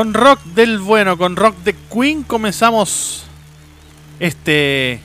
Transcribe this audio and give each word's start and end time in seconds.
Con 0.00 0.14
rock 0.14 0.42
del 0.54 0.78
bueno, 0.78 1.18
con 1.18 1.36
rock 1.36 1.58
de 1.58 1.74
Queen 1.92 2.22
comenzamos 2.22 3.24
este 4.18 4.98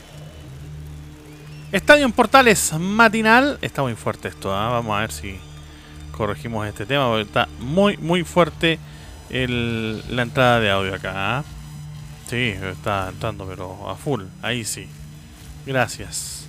Estadio 1.74 2.06
en 2.06 2.14
Portales 2.14 2.72
matinal. 2.80 3.60
Está 3.62 3.82
muy 3.82 3.96
fuerte 3.96 4.30
esto, 4.30 4.56
¿ah? 4.56 4.70
vamos 4.70 4.96
a 4.96 5.02
ver 5.02 5.12
si 5.12 5.38
corregimos 6.14 6.66
este 6.66 6.86
tema, 6.86 7.10
porque 7.10 7.24
está 7.24 7.50
muy, 7.60 7.98
muy 7.98 8.24
fuerte 8.24 8.80
la 9.30 10.22
entrada 10.22 10.62
de 10.62 10.72
audio 10.72 10.96
acá. 10.96 11.40
¿ah? 11.40 11.44
Sí, 12.30 12.56
está 12.72 13.10
entrando, 13.10 13.46
pero 13.46 13.90
a 13.90 13.96
full, 13.98 14.24
ahí 14.42 14.64
sí. 14.64 14.88
Gracias. 15.66 16.48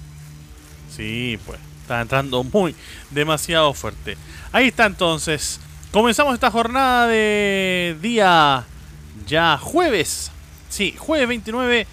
Sí, 0.89 1.37
pues, 1.45 1.59
está 1.83 2.01
entrando 2.01 2.45
muy, 2.45 2.77
demasiado 3.11 3.75
fuerte. 3.75 4.17
Ahí 4.53 4.69
está 4.69 4.87
entonces. 4.87 5.59
Comenzamos 5.93 6.35
esta 6.35 6.51
jornada 6.51 7.07
de 7.07 7.97
día 8.03 8.65
ya 9.27 9.57
jueves. 9.57 10.31
Sí, 10.69 10.95
jueves 10.99 11.29
29 11.29 11.87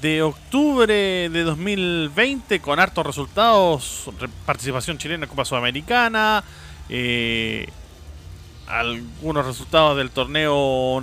de 0.00 0.22
octubre 0.22 1.28
de 1.28 1.42
2020 1.42 2.60
con 2.60 2.80
hartos 2.80 3.06
resultados. 3.06 4.10
Participación 4.44 4.98
chilena 4.98 5.24
en 5.24 5.30
Copa 5.30 5.44
Sudamericana. 5.44 6.42
Eh, 6.88 7.68
algunos 8.66 9.46
resultados 9.46 9.96
del 9.98 10.10
torneo 10.10 11.02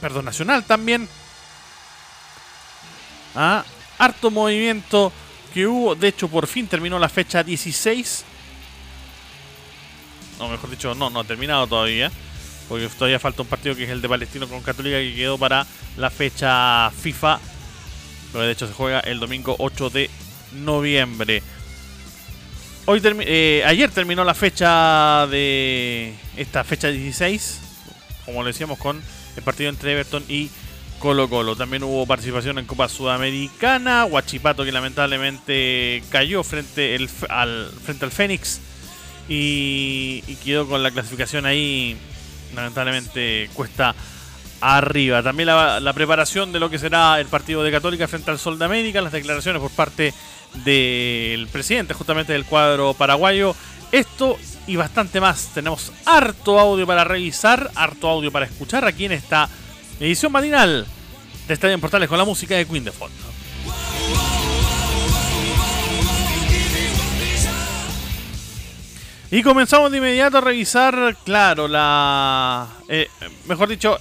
perdón, 0.00 0.24
nacional 0.24 0.64
también. 0.64 1.08
Ah, 3.36 3.64
harto 3.98 4.30
movimiento 4.32 5.12
que 5.54 5.66
hubo. 5.66 5.94
De 5.94 6.08
hecho, 6.08 6.28
por 6.28 6.48
fin 6.48 6.66
terminó 6.66 6.98
la 6.98 7.08
fecha 7.08 7.44
16 7.44 8.24
no, 10.38 10.48
mejor 10.48 10.70
dicho, 10.70 10.94
no, 10.94 11.10
no 11.10 11.20
ha 11.20 11.24
terminado 11.24 11.66
todavía. 11.66 12.10
Porque 12.68 12.88
todavía 12.88 13.18
falta 13.18 13.42
un 13.42 13.48
partido 13.48 13.74
que 13.74 13.84
es 13.84 13.90
el 13.90 14.00
de 14.00 14.08
Palestino 14.08 14.48
con 14.48 14.62
Católica 14.62 14.96
que 14.96 15.14
quedó 15.14 15.38
para 15.38 15.66
la 15.96 16.10
fecha 16.10 16.90
FIFA. 16.90 17.38
Pero 18.32 18.44
de 18.44 18.52
hecho 18.52 18.66
se 18.66 18.72
juega 18.72 19.00
el 19.00 19.20
domingo 19.20 19.56
8 19.58 19.90
de 19.90 20.10
noviembre. 20.52 21.42
Hoy 22.86 23.00
eh, 23.04 23.62
ayer 23.66 23.90
terminó 23.90 24.24
la 24.24 24.34
fecha 24.34 25.26
de 25.28 26.14
esta 26.36 26.64
fecha 26.64 26.88
16, 26.88 27.60
como 28.24 28.42
le 28.42 28.48
decíamos, 28.48 28.78
con 28.78 29.00
el 29.36 29.42
partido 29.42 29.70
entre 29.70 29.92
Everton 29.92 30.24
y 30.28 30.50
Colo 30.98 31.28
Colo. 31.28 31.54
También 31.54 31.82
hubo 31.84 32.06
participación 32.06 32.58
en 32.58 32.64
Copa 32.64 32.88
Sudamericana. 32.88 34.04
Huachipato 34.04 34.64
que 34.64 34.72
lamentablemente 34.72 36.02
cayó 36.10 36.42
frente, 36.42 36.98
al, 37.28 37.70
frente 37.84 38.04
al 38.04 38.10
Fénix 38.10 38.60
y, 39.28 40.20
quedó 40.44 40.66
con 40.66 40.82
la 40.82 40.90
clasificación 40.90 41.46
ahí, 41.46 41.96
lamentablemente 42.54 43.48
cuesta 43.54 43.94
arriba. 44.60 45.22
También 45.22 45.48
la, 45.48 45.92
preparación 45.94 46.52
de 46.52 46.60
lo 46.60 46.70
que 46.70 46.78
será 46.78 47.20
el 47.20 47.26
partido 47.26 47.62
de 47.62 47.70
Católica 47.70 48.08
frente 48.08 48.30
al 48.30 48.38
Sol 48.38 48.58
de 48.58 48.64
América, 48.64 49.00
las 49.00 49.12
declaraciones 49.12 49.60
por 49.60 49.70
parte 49.70 50.12
del 50.64 51.48
presidente 51.48 51.94
justamente 51.94 52.32
del 52.32 52.44
cuadro 52.44 52.94
paraguayo. 52.94 53.54
Esto 53.90 54.38
y 54.66 54.76
bastante 54.76 55.20
más. 55.20 55.50
Tenemos 55.54 55.92
harto 56.06 56.58
audio 56.58 56.86
para 56.86 57.04
revisar, 57.04 57.70
harto 57.74 58.08
audio 58.08 58.32
para 58.32 58.46
escuchar 58.46 58.84
aquí 58.84 59.04
en 59.04 59.12
esta 59.12 59.48
edición 60.00 60.32
matinal 60.32 60.86
de 61.46 61.54
Estadio 61.54 61.74
en 61.74 61.80
Portales 61.80 62.08
con 62.08 62.18
la 62.18 62.24
música 62.24 62.56
de 62.56 62.66
Queen 62.66 62.84
de 62.84 62.92
fondo. 62.92 63.31
Y 69.32 69.42
comenzamos 69.42 69.90
de 69.90 69.96
inmediato 69.96 70.36
a 70.36 70.40
revisar, 70.42 71.16
claro, 71.24 71.66
la. 71.66 72.68
Eh, 72.86 73.08
mejor 73.46 73.66
dicho, 73.66 73.98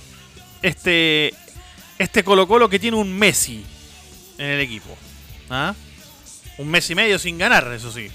este. 0.62 1.34
Este 1.98 2.22
Colo 2.22 2.50
Colo 2.50 2.68
que 2.68 2.80
tiene 2.80 2.98
un 2.98 3.18
Messi 3.18 3.64
en 4.38 4.46
el 4.46 4.60
equipo. 4.60 4.90
¿Ah? 5.50 5.74
Un 6.58 6.68
Messi 6.68 6.96
medio 6.96 7.18
sin 7.18 7.38
ganar, 7.38 7.72
eso 7.72 7.94
sí. 7.94 8.10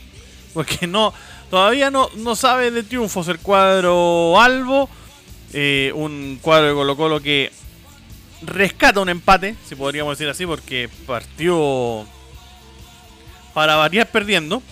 Porque 0.52 0.86
no. 0.86 1.14
Todavía 1.48 1.90
no, 1.90 2.10
no 2.16 2.36
sabe 2.36 2.70
de 2.70 2.82
triunfos 2.82 3.28
el 3.28 3.38
cuadro 3.38 4.38
Albo. 4.38 4.90
Eh, 5.54 5.92
un 5.94 6.38
cuadro 6.42 6.68
de 6.68 6.74
Colo 6.74 6.96
Colo 6.98 7.22
que 7.22 7.50
rescata 8.42 9.00
un 9.00 9.08
empate, 9.08 9.56
si 9.66 9.74
podríamos 9.74 10.18
decir 10.18 10.28
así, 10.30 10.44
porque 10.44 10.90
partió 11.06 12.04
para 13.54 13.76
variar 13.76 14.06
perdiendo. 14.10 14.62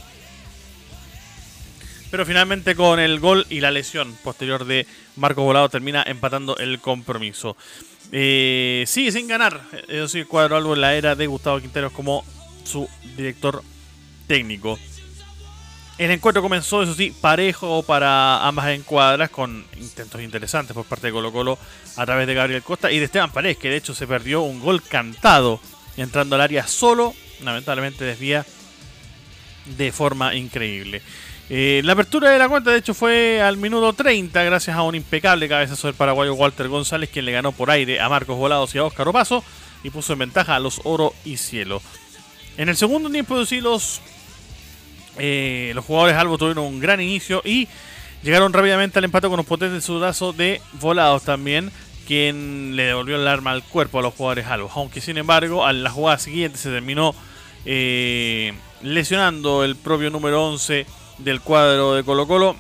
Pero 2.15 2.27
finalmente 2.27 2.77
con 2.77 3.01
el 3.01 3.19
gol 3.19 3.45
y 3.51 3.59
la 3.59 3.73
lesión 3.73 4.17
posterior 4.23 4.65
de 4.67 4.87
Marcos 5.17 5.43
Volado 5.43 5.69
termina 5.69 6.05
empatando 6.07 6.57
el 6.59 6.79
compromiso. 6.79 7.57
Eh, 8.13 8.85
sigue 8.87 9.11
sin 9.11 9.27
ganar, 9.27 9.61
eso 9.89 10.07
sí, 10.07 10.23
cuadro 10.23 10.57
algo 10.57 10.75
en 10.75 10.81
la 10.81 10.95
era 10.95 11.17
de 11.17 11.27
Gustavo 11.27 11.59
Quinteros 11.59 11.91
como 11.91 12.25
su 12.63 12.89
director 13.17 13.65
técnico. 14.29 14.79
El 15.99 16.13
encuentro 16.13 16.41
comenzó, 16.41 16.85
eso 16.85 16.95
sí, 16.95 17.13
parejo 17.21 17.83
para 17.83 18.47
ambas 18.47 18.69
encuadras, 18.69 19.29
con 19.31 19.67
intentos 19.77 20.23
interesantes 20.23 20.73
por 20.73 20.85
parte 20.85 21.09
de 21.09 21.13
Colo 21.13 21.33
Colo 21.33 21.59
a 21.97 22.07
través 22.07 22.29
de 22.29 22.35
Gabriel 22.35 22.63
Costa 22.63 22.93
y 22.93 23.01
de 23.01 23.07
Esteban 23.07 23.33
Paredes, 23.33 23.57
que 23.57 23.71
de 23.71 23.79
hecho 23.79 23.93
se 23.93 24.07
perdió 24.07 24.43
un 24.43 24.61
gol 24.61 24.85
cantado 24.85 25.59
entrando 25.97 26.37
al 26.37 26.43
área 26.43 26.65
solo, 26.69 27.13
lamentablemente 27.43 28.05
desvía 28.05 28.47
de 29.77 29.91
forma 29.91 30.37
increíble. 30.37 31.03
Eh, 31.51 31.83
la 31.85 31.93
apertura 31.93 32.31
de 32.31 32.39
la 32.39 32.49
cuenta, 32.49 32.71
de 32.71 32.79
hecho, 32.79 32.95
fue 32.95 33.43
al 33.43 33.59
minuto 33.59 33.93
30, 33.93 34.43
gracias 34.45 34.77
a 34.77 34.83
un 34.83 34.95
impecable 34.95 35.47
cabezazo 35.47 35.89
del 35.89 35.95
paraguayo 35.95 36.35
Walter 36.35 36.69
González, 36.69 37.11
quien 37.13 37.27
le 37.27 37.33
ganó 37.33 37.53
por 37.53 37.71
aire 37.71 38.01
a 38.01 38.09
Marcos 38.09 38.39
Volados 38.39 38.75
y 38.75 38.79
a 38.79 38.85
Óscar 38.85 39.09
Opaso 39.09 39.45
y 39.83 39.91
puso 39.91 40.15
en 40.15 40.21
ventaja 40.21 40.57
a 40.57 40.59
los 40.59 40.81
Oro 40.85 41.13
y 41.25 41.37
Cielo. 41.37 41.83
En 42.57 42.71
el 42.71 42.77
segundo 42.77 43.11
tiempo 43.11 43.45
de 43.45 43.61
los, 43.61 44.01
eh, 45.19 45.73
los 45.75 45.85
jugadores 45.85 46.17
Albo 46.17 46.39
tuvieron 46.39 46.65
un 46.65 46.81
gran 46.81 47.01
inicio 47.03 47.43
y 47.45 47.69
llegaron 48.23 48.53
rápidamente 48.55 48.99
al 48.99 49.05
empate 49.05 49.29
con 49.29 49.39
un 49.39 49.45
potente 49.45 49.83
sudazo 49.83 50.33
de 50.33 50.63
Volados 50.81 51.25
también, 51.25 51.71
quien 52.07 52.75
le 52.75 52.85
devolvió 52.85 53.17
el 53.17 53.29
arma 53.29 53.51
al 53.51 53.63
cuerpo 53.63 53.99
a 53.99 54.03
los 54.03 54.15
jugadores 54.15 54.47
Albo. 54.47 54.71
Aunque, 54.75 55.03
sin 55.03 55.19
embargo, 55.19 55.67
a 55.67 55.75
la 55.75 55.91
jugada 55.91 56.19
siguiente 56.19 56.57
se 56.57 56.71
terminó 56.71 57.15
eh, 57.67 58.55
lesionando 58.81 59.63
el 59.63 59.77
propio 59.77 60.09
número 60.09 60.43
11 60.47 60.87
del 61.19 61.41
cuadro 61.41 61.95
de 61.95 62.05
Colo 62.05 62.27
Colo, 62.27 62.57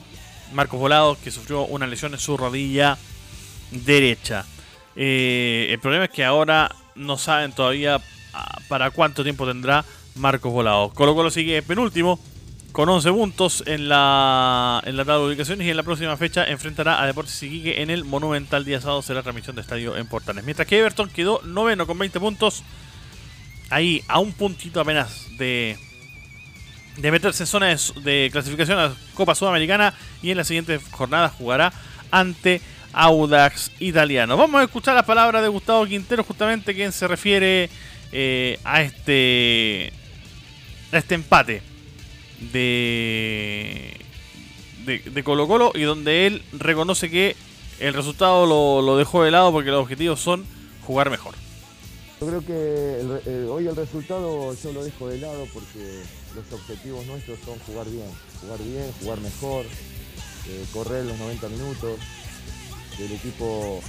Marcos 0.52 0.80
Volados, 0.80 1.18
que 1.18 1.30
sufrió 1.30 1.64
una 1.66 1.86
lesión 1.86 2.12
en 2.14 2.20
su 2.20 2.36
rodilla 2.36 2.98
derecha. 3.70 4.44
Eh, 4.96 5.68
el 5.70 5.80
problema 5.80 6.04
es 6.04 6.10
que 6.10 6.24
ahora 6.24 6.74
no 6.94 7.18
saben 7.18 7.52
todavía 7.52 8.00
ah, 8.32 8.58
para 8.68 8.90
cuánto 8.90 9.22
tiempo 9.22 9.46
tendrá 9.46 9.84
Marcos 10.14 10.52
Volados. 10.52 10.92
Colo 10.94 11.14
Colo 11.14 11.30
sigue 11.30 11.62
penúltimo 11.62 12.20
con 12.74 12.88
11 12.88 13.12
puntos 13.12 13.62
en 13.66 13.88
la, 13.88 14.82
en 14.84 14.96
la 14.96 15.04
tabla 15.04 15.20
de 15.20 15.28
ubicaciones 15.28 15.64
y 15.64 15.70
en 15.70 15.76
la 15.76 15.84
próxima 15.84 16.16
fecha 16.16 16.44
enfrentará 16.44 17.00
a 17.00 17.06
Deportes 17.06 17.40
Iquique 17.40 17.82
en 17.82 17.90
el 17.90 18.04
Monumental 18.04 18.64
día 18.64 18.80
sábado 18.80 19.00
será 19.00 19.22
transmisión 19.22 19.54
de 19.54 19.62
estadio 19.62 19.96
en 19.96 20.08
Portales. 20.08 20.44
Mientras 20.44 20.66
que 20.66 20.78
Everton 20.78 21.08
quedó 21.08 21.40
noveno 21.44 21.86
con 21.86 21.98
20 21.98 22.18
puntos, 22.18 22.64
ahí 23.70 24.02
a 24.08 24.18
un 24.18 24.32
puntito 24.32 24.80
apenas 24.80 25.26
de 25.38 25.78
de 26.96 27.10
meterse 27.10 27.42
en 27.42 27.46
zona 27.46 27.76
de, 28.02 28.28
clasificación 28.30 28.78
a 28.78 28.88
la 28.88 28.94
Copa 29.14 29.34
Sudamericana 29.34 29.94
y 30.22 30.30
en 30.30 30.36
la 30.36 30.44
siguiente 30.44 30.78
jornada 30.90 31.28
jugará 31.28 31.72
ante 32.10 32.60
Audax 32.92 33.72
Italiano. 33.80 34.36
Vamos 34.36 34.60
a 34.60 34.64
escuchar 34.64 34.94
las 34.94 35.04
palabras 35.04 35.42
de 35.42 35.48
Gustavo 35.48 35.84
Quintero, 35.86 36.22
justamente 36.22 36.74
quien 36.74 36.92
se 36.92 37.08
refiere 37.08 37.68
eh, 38.12 38.58
a 38.64 38.82
este 38.82 39.92
a 40.92 40.98
este 40.98 41.16
empate 41.16 41.62
de, 42.52 44.00
de, 44.84 45.24
Colo 45.24 45.48
Colo 45.48 45.72
y 45.74 45.82
donde 45.82 46.28
él 46.28 46.42
reconoce 46.52 47.10
que 47.10 47.34
el 47.80 47.94
resultado 47.94 48.46
lo, 48.46 48.80
lo 48.80 48.96
dejó 48.96 49.24
de 49.24 49.32
lado 49.32 49.50
porque 49.50 49.70
los 49.70 49.82
objetivos 49.82 50.20
son 50.20 50.44
jugar 50.82 51.10
mejor. 51.10 51.34
Yo 52.20 52.28
creo 52.28 52.46
que 52.46 53.46
hoy 53.48 53.66
el 53.66 53.74
resultado 53.74 54.54
yo 54.54 54.72
lo 54.72 54.84
dejo 54.84 55.08
de 55.08 55.18
lado 55.18 55.46
porque 55.52 56.02
los 56.34 56.52
objetivos 56.52 57.06
nuestros 57.06 57.38
son 57.44 57.58
jugar 57.60 57.88
bien, 57.88 58.08
jugar 58.40 58.58
bien, 58.62 58.92
jugar 59.00 59.20
mejor, 59.20 59.64
eh, 59.64 60.64
correr 60.72 61.04
los 61.04 61.18
90 61.18 61.48
minutos, 61.48 61.98
que 62.96 63.06
el 63.06 63.12
equipo 63.12 63.80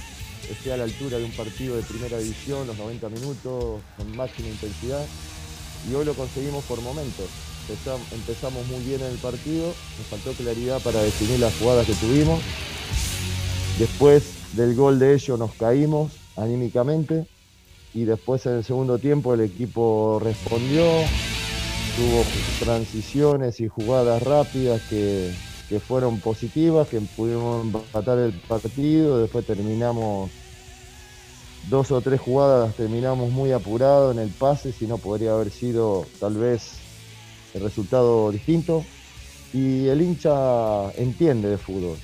esté 0.50 0.72
a 0.72 0.76
la 0.76 0.84
altura 0.84 1.18
de 1.18 1.24
un 1.24 1.32
partido 1.32 1.76
de 1.76 1.82
primera 1.82 2.18
división, 2.18 2.66
los 2.66 2.78
90 2.78 3.08
minutos, 3.08 3.80
con 3.96 4.16
máxima 4.16 4.48
intensidad. 4.48 5.04
Y 5.90 5.94
hoy 5.94 6.04
lo 6.04 6.14
conseguimos 6.14 6.64
por 6.64 6.80
momentos. 6.80 7.26
Empezamos 8.12 8.64
muy 8.68 8.80
bien 8.84 9.00
en 9.00 9.08
el 9.08 9.18
partido, 9.18 9.66
nos 9.66 10.06
faltó 10.08 10.32
claridad 10.32 10.80
para 10.82 11.02
definir 11.02 11.40
las 11.40 11.52
jugadas 11.54 11.86
que 11.86 11.94
tuvimos. 11.94 12.40
Después 13.78 14.22
del 14.52 14.74
gol 14.74 14.98
de 15.00 15.14
ellos 15.14 15.38
nos 15.38 15.52
caímos 15.54 16.12
anímicamente 16.36 17.26
y 17.92 18.04
después 18.04 18.46
en 18.46 18.54
el 18.54 18.64
segundo 18.64 18.98
tiempo 18.98 19.34
el 19.34 19.40
equipo 19.40 20.20
respondió, 20.22 20.84
tuvo 21.96 22.24
transiciones 22.60 23.60
y 23.60 23.68
jugadas 23.68 24.22
rápidas 24.22 24.82
que, 24.90 25.34
que 25.68 25.80
fueron 25.80 26.20
positivas, 26.20 26.88
que 26.88 27.00
pudimos 27.00 27.64
empatar 27.64 28.18
el 28.18 28.32
partido, 28.32 29.18
después 29.18 29.46
terminamos 29.46 30.30
dos 31.68 31.90
o 31.90 32.00
tres 32.00 32.20
jugadas, 32.20 32.74
terminamos 32.74 33.30
muy 33.30 33.52
apurados 33.52 34.14
en 34.14 34.22
el 34.22 34.30
pase, 34.30 34.72
si 34.72 34.86
no 34.86 34.98
podría 34.98 35.32
haber 35.32 35.50
sido 35.50 36.06
tal 36.20 36.34
vez 36.36 36.74
el 37.54 37.62
resultado 37.62 38.30
distinto. 38.30 38.84
Y 39.52 39.86
el 39.86 40.02
hincha 40.02 40.90
entiende 40.92 41.48
de 41.48 41.56
fútbol. 41.56 41.96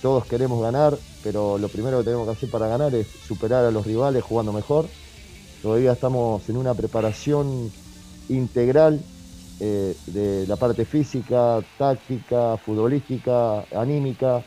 Todos 0.00 0.24
queremos 0.26 0.62
ganar, 0.62 0.96
pero 1.22 1.58
lo 1.58 1.68
primero 1.68 1.98
que 1.98 2.04
tenemos 2.04 2.26
que 2.26 2.32
hacer 2.32 2.50
para 2.50 2.68
ganar 2.68 2.94
es 2.94 3.06
superar 3.26 3.64
a 3.64 3.70
los 3.70 3.84
rivales 3.84 4.22
jugando 4.22 4.52
mejor. 4.52 4.88
Todavía 5.60 5.92
estamos 5.92 6.48
en 6.48 6.56
una 6.56 6.72
preparación 6.74 7.70
integral 8.28 9.02
eh, 9.60 9.94
de 10.06 10.46
la 10.46 10.56
parte 10.56 10.84
física, 10.84 11.60
táctica, 11.76 12.56
futbolística, 12.56 13.64
anímica, 13.76 14.42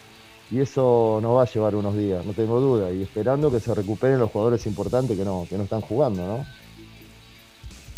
y 0.50 0.60
eso 0.60 1.20
nos 1.22 1.38
va 1.38 1.44
a 1.44 1.46
llevar 1.46 1.76
unos 1.76 1.96
días, 1.96 2.26
no 2.26 2.34
tengo 2.34 2.60
duda, 2.60 2.92
y 2.92 3.02
esperando 3.04 3.52
que 3.52 3.60
se 3.60 3.74
recuperen 3.74 4.20
los 4.20 4.32
jugadores 4.32 4.66
importantes 4.66 5.18
que 5.18 5.24
no, 5.24 5.46
que 5.50 5.58
no 5.58 5.64
están 5.64 5.82
jugando, 5.82 6.26
¿no? 6.26 6.46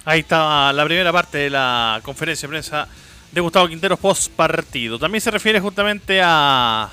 Ahí 0.06 0.19
está 0.19 0.74
la 0.74 0.83
primera 0.83 1.12
parte 1.12 1.38
de 1.38 1.50
la 1.50 2.01
conferencia 2.04 2.48
de 2.48 2.51
prensa 2.51 2.88
de 3.31 3.42
Gustavo 3.42 3.68
Quinteros 3.68 4.00
post 4.00 4.31
partido. 4.33 5.00
También 5.00 5.21
se 5.21 5.31
refiere 5.31 5.60
justamente 5.60 6.21
a, 6.21 6.92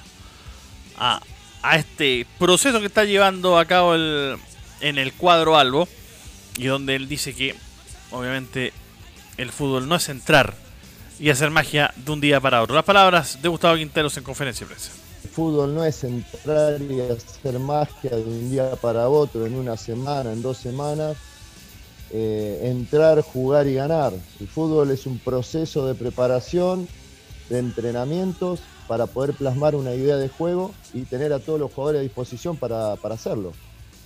a, 0.97 1.21
a 1.63 1.77
este 1.77 2.27
proceso 2.39 2.79
que 2.81 2.87
está 2.87 3.05
llevando 3.05 3.59
a 3.59 3.65
cabo 3.65 3.95
el, 3.95 4.37
en 4.81 4.97
el 4.97 5.13
cuadro 5.13 5.59
Albo 5.59 5.89
y 6.57 6.67
donde 6.67 6.95
él 6.95 7.09
dice 7.09 7.35
que 7.35 7.55
obviamente 8.13 8.73
el 9.41 9.51
fútbol 9.53 9.89
no 9.89 9.97
es 9.97 10.09
entrar 10.11 10.55
y 11.19 11.31
hacer 11.31 11.51
magia 11.51 11.93
de 11.97 12.13
un 12.13 12.21
día 12.21 12.41
para 12.41 12.63
otro. 12.63 12.75
Las 12.75 12.85
palabras 12.85 13.41
de 13.41 13.49
Gustavo 13.49 13.77
Quinteros 13.77 14.15
en 14.19 14.23
conferencia 14.23 14.67
de 14.67 14.75
prensa. 14.75 14.93
El 15.25 15.31
fútbol 15.31 15.75
no 15.75 15.83
es 15.83 16.05
entrar 16.05 16.81
y 16.81 17.01
hacer 17.01 17.59
magia 17.59 18.11
de 18.11 18.23
un 18.23 18.51
día 18.51 18.77
para 18.77 19.09
otro, 19.09 19.47
en 19.47 19.55
una 19.55 19.79
semana, 19.79 20.33
en 20.33 20.43
dos 20.43 20.59
semanas. 20.59 21.17
Eh, 22.11 22.61
entrar, 22.65 23.23
jugar 23.23 23.67
y 23.67 23.75
ganar. 23.75 24.13
El 24.41 24.49
fútbol 24.49 24.91
es 24.91 25.07
un 25.07 25.19
proceso 25.19 25.87
de 25.87 25.95
preparación, 25.95 26.87
de 27.49 27.61
entrenamientos 27.61 28.61
para 28.89 29.07
poder 29.07 29.35
plasmar 29.35 29.75
una 29.75 29.95
idea 29.95 30.17
de 30.17 30.29
juego 30.29 30.75
y 30.93 31.03
tener 31.03 31.33
a 31.33 31.39
todos 31.39 31.59
los 31.59 31.73
jugadores 31.73 32.01
a 32.01 32.03
disposición 32.03 32.57
para, 32.57 32.97
para 32.97 33.15
hacerlo. 33.15 33.53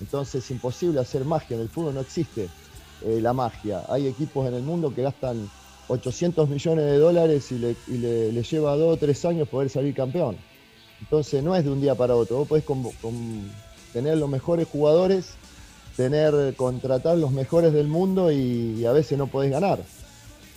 Entonces 0.01 0.45
es 0.45 0.51
imposible 0.51 1.01
hacer 1.01 1.25
magia, 1.25 1.57
en 1.57 1.63
el 1.63 1.69
fútbol 1.69 1.95
no 1.95 2.01
existe 2.01 2.49
eh, 3.05 3.21
la 3.21 3.33
magia. 3.33 3.83
Hay 3.89 4.07
equipos 4.07 4.47
en 4.49 4.55
el 4.55 4.63
mundo 4.63 4.95
que 4.95 5.03
gastan 5.03 5.51
800 5.89 6.49
millones 6.49 6.87
de 6.87 6.99
dólares 6.99 7.53
y 7.53 7.59
le, 7.59 8.43
lleva 8.43 8.77
dos 8.77 8.95
o 8.95 8.97
tres 8.97 9.25
años 9.25 9.49
poder 9.49 9.69
salir 9.69 9.95
campeón. 9.95 10.37
Entonces 11.01 11.43
no 11.43 11.55
es 11.55 11.65
de 11.65 11.71
un 11.71 11.81
día 11.81 11.95
para 11.95 12.17
otro. 12.17 12.39
Vos 12.39 12.49
podés 12.49 12.65
tener 13.93 14.17
los 14.17 14.29
mejores 14.29 14.67
jugadores, 14.69 15.35
tener, 15.97 16.55
contratar 16.57 17.19
los 17.19 17.31
mejores 17.31 17.73
del 17.73 17.89
mundo 17.89 18.33
y, 18.33 18.85
a 18.87 18.93
veces 18.93 19.19
no 19.19 19.27
podés 19.27 19.51
ganar. 19.51 19.81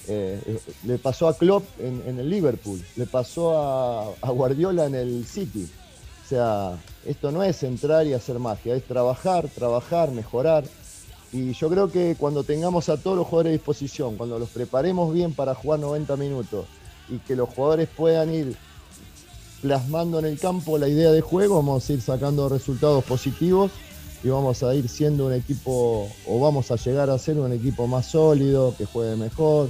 Eh, 0.07 0.59
le 0.85 0.97
pasó 0.99 1.27
a 1.27 1.37
Klopp 1.37 1.65
en, 1.79 2.17
el 2.17 2.29
Liverpool, 2.29 2.81
le 2.95 3.05
pasó 3.05 3.57
a, 3.57 4.13
a 4.21 4.31
Guardiola 4.31 4.85
en 4.85 4.95
el 4.95 5.25
City. 5.25 5.69
O 6.23 6.29
sea, 6.29 6.77
esto 7.05 7.31
no 7.31 7.43
es 7.43 7.61
entrar 7.63 8.07
y 8.07 8.13
hacer 8.13 8.39
magia, 8.39 8.75
es 8.75 8.83
trabajar, 8.83 9.49
trabajar, 9.49 10.11
mejorar. 10.11 10.63
Y 11.33 11.53
yo 11.53 11.69
creo 11.69 11.91
que 11.91 12.15
cuando 12.17 12.43
tengamos 12.43 12.89
a 12.89 12.97
todos 12.97 13.17
los 13.17 13.27
jugadores 13.27 13.51
a 13.51 13.53
disposición, 13.53 14.15
cuando 14.15 14.39
los 14.39 14.49
preparemos 14.49 15.13
bien 15.13 15.33
para 15.33 15.53
jugar 15.55 15.79
90 15.79 16.15
minutos 16.15 16.65
y 17.09 17.17
que 17.19 17.35
los 17.35 17.49
jugadores 17.49 17.89
puedan 17.95 18.33
ir 18.33 18.55
plasmando 19.61 20.19
en 20.19 20.25
el 20.25 20.39
campo 20.39 20.77
la 20.77 20.87
idea 20.87 21.11
de 21.11 21.21
juego, 21.21 21.55
vamos 21.55 21.89
a 21.89 21.93
ir 21.93 22.01
sacando 22.01 22.47
resultados 22.47 23.03
positivos 23.03 23.71
y 24.23 24.29
vamos 24.29 24.63
a 24.63 24.73
ir 24.73 24.87
siendo 24.89 25.27
un 25.27 25.33
equipo, 25.33 26.09
o 26.25 26.39
vamos 26.39 26.71
a 26.71 26.75
llegar 26.75 27.09
a 27.09 27.17
ser 27.19 27.37
un 27.37 27.51
equipo 27.51 27.87
más 27.87 28.07
sólido, 28.07 28.73
que 28.77 28.85
juegue 28.85 29.15
mejor, 29.15 29.69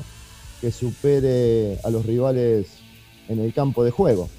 que 0.61 0.71
supere 0.71 1.79
a 1.83 1.89
los 1.89 2.05
rivales 2.05 2.67
en 3.27 3.39
el 3.39 3.53
campo 3.53 3.83
de 3.83 3.91
juego. 3.91 4.29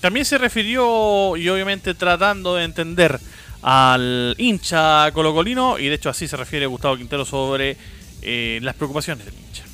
También 0.00 0.24
se 0.24 0.38
refirió, 0.38 1.36
y 1.36 1.48
obviamente 1.50 1.94
tratando 1.94 2.54
de 2.54 2.64
entender 2.64 3.20
al 3.62 4.34
hincha 4.38 5.10
colocolino 5.12 5.78
y 5.78 5.86
de 5.88 5.94
hecho 5.94 6.10
así 6.10 6.26
se 6.26 6.36
refiere 6.36 6.66
Gustavo 6.66 6.96
Quintero 6.96 7.24
sobre 7.24 7.76
eh, 8.22 8.58
las 8.62 8.74
preocupaciones 8.74 9.24
del 9.24 9.34
hincha. 9.34 9.64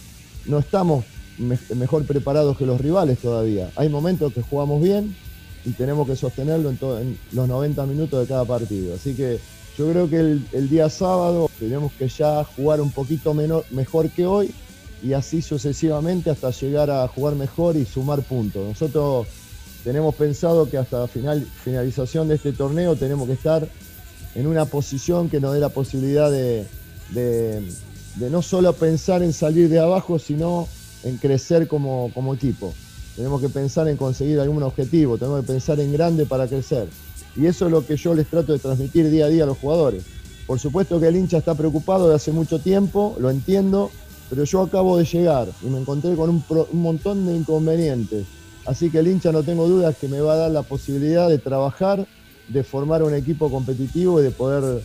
No 0.46 0.58
estamos 0.58 1.04
mejor 1.38 2.06
preparados 2.06 2.56
que 2.56 2.66
los 2.66 2.80
rivales 2.80 3.18
todavía. 3.18 3.70
Hay 3.76 3.88
momentos 3.88 4.32
que 4.32 4.42
jugamos 4.42 4.82
bien 4.82 5.14
y 5.64 5.70
tenemos 5.72 6.06
que 6.06 6.16
sostenerlo 6.16 6.70
en, 6.70 7.18
los 7.32 7.48
90 7.48 7.86
minutos 7.86 8.20
de 8.20 8.26
cada 8.26 8.44
partido. 8.44 8.94
Así 8.94 9.14
que 9.14 9.38
yo 9.76 9.90
creo 9.90 10.08
que 10.08 10.18
el, 10.18 10.68
día 10.68 10.88
sábado 10.88 11.50
tenemos 11.58 11.92
que 11.92 12.08
ya 12.08 12.44
jugar 12.44 12.80
un 12.80 12.90
poquito 12.90 13.34
mejor 13.34 14.08
que 14.10 14.26
hoy 14.26 14.54
y 15.02 15.12
así 15.12 15.42
sucesivamente 15.42 16.30
hasta 16.30 16.50
llegar 16.50 16.90
a 16.90 17.06
jugar 17.08 17.34
mejor 17.34 17.76
y 17.76 17.84
sumar 17.84 18.22
puntos. 18.22 18.66
Nosotros 18.66 19.26
tenemos 19.86 20.16
pensado 20.16 20.68
que 20.68 20.78
hasta 20.78 21.06
final, 21.06 21.46
finalización 21.62 22.26
de 22.26 22.34
este 22.34 22.52
torneo 22.52 22.96
tenemos 22.96 23.28
que 23.28 23.34
estar 23.34 23.68
en 24.34 24.48
una 24.48 24.64
posición 24.64 25.30
que 25.30 25.38
nos 25.38 25.54
dé 25.54 25.60
la 25.60 25.68
posibilidad 25.68 26.28
de, 26.28 26.66
no 28.18 28.42
solo 28.42 28.72
pensar 28.72 29.22
en 29.22 29.32
salir 29.32 29.68
de 29.68 29.78
abajo, 29.78 30.18
sino 30.18 30.66
en 31.04 31.18
crecer 31.18 31.68
como, 31.68 32.10
como 32.14 32.34
equipo. 32.34 32.74
Tenemos 33.14 33.40
que 33.40 33.48
pensar 33.48 33.86
en 33.86 33.96
conseguir 33.96 34.40
algún 34.40 34.64
objetivo, 34.64 35.18
tenemos 35.18 35.42
que 35.42 35.52
pensar 35.52 35.78
en 35.78 35.92
grande 35.92 36.26
para 36.26 36.48
crecer. 36.48 36.88
Y 37.36 37.46
eso 37.46 37.66
es 37.66 37.70
lo 37.70 37.86
que 37.86 37.96
yo 37.96 38.12
les 38.12 38.26
trato 38.26 38.52
de 38.52 38.58
transmitir 38.58 39.08
día 39.08 39.26
a 39.26 39.28
día 39.28 39.44
a 39.44 39.46
los 39.46 39.58
jugadores. 39.58 40.02
Por 40.48 40.58
supuesto 40.58 40.98
que 40.98 41.06
el 41.06 41.14
hincha 41.14 41.38
está 41.38 41.54
preocupado 41.54 42.08
de 42.08 42.16
hace 42.16 42.32
mucho 42.32 42.58
tiempo, 42.58 43.16
lo 43.20 43.30
entiendo, 43.30 43.92
pero 44.30 44.42
yo 44.42 44.62
acabo 44.62 44.98
de 44.98 45.04
llegar 45.04 45.46
y 45.62 45.66
me 45.66 45.78
encontré 45.78 46.16
con 46.16 46.28
un, 46.28 46.44
un 46.72 46.82
montón 46.82 47.24
de 47.24 47.36
inconvenientes 47.36 48.26
Así 48.66 48.90
que 48.90 48.98
el 48.98 49.08
hincha 49.08 49.32
no 49.32 49.42
tengo 49.42 49.68
dudas 49.68 49.96
que 49.96 50.08
me 50.08 50.20
va 50.20 50.34
a 50.34 50.36
dar 50.36 50.50
la 50.50 50.62
posibilidad 50.62 51.28
de 51.28 51.38
trabajar, 51.38 52.06
de 52.48 52.64
formar 52.64 53.02
un 53.02 53.14
equipo 53.14 53.50
competitivo 53.50 54.20
y 54.20 54.24
de 54.24 54.30
poder 54.30 54.82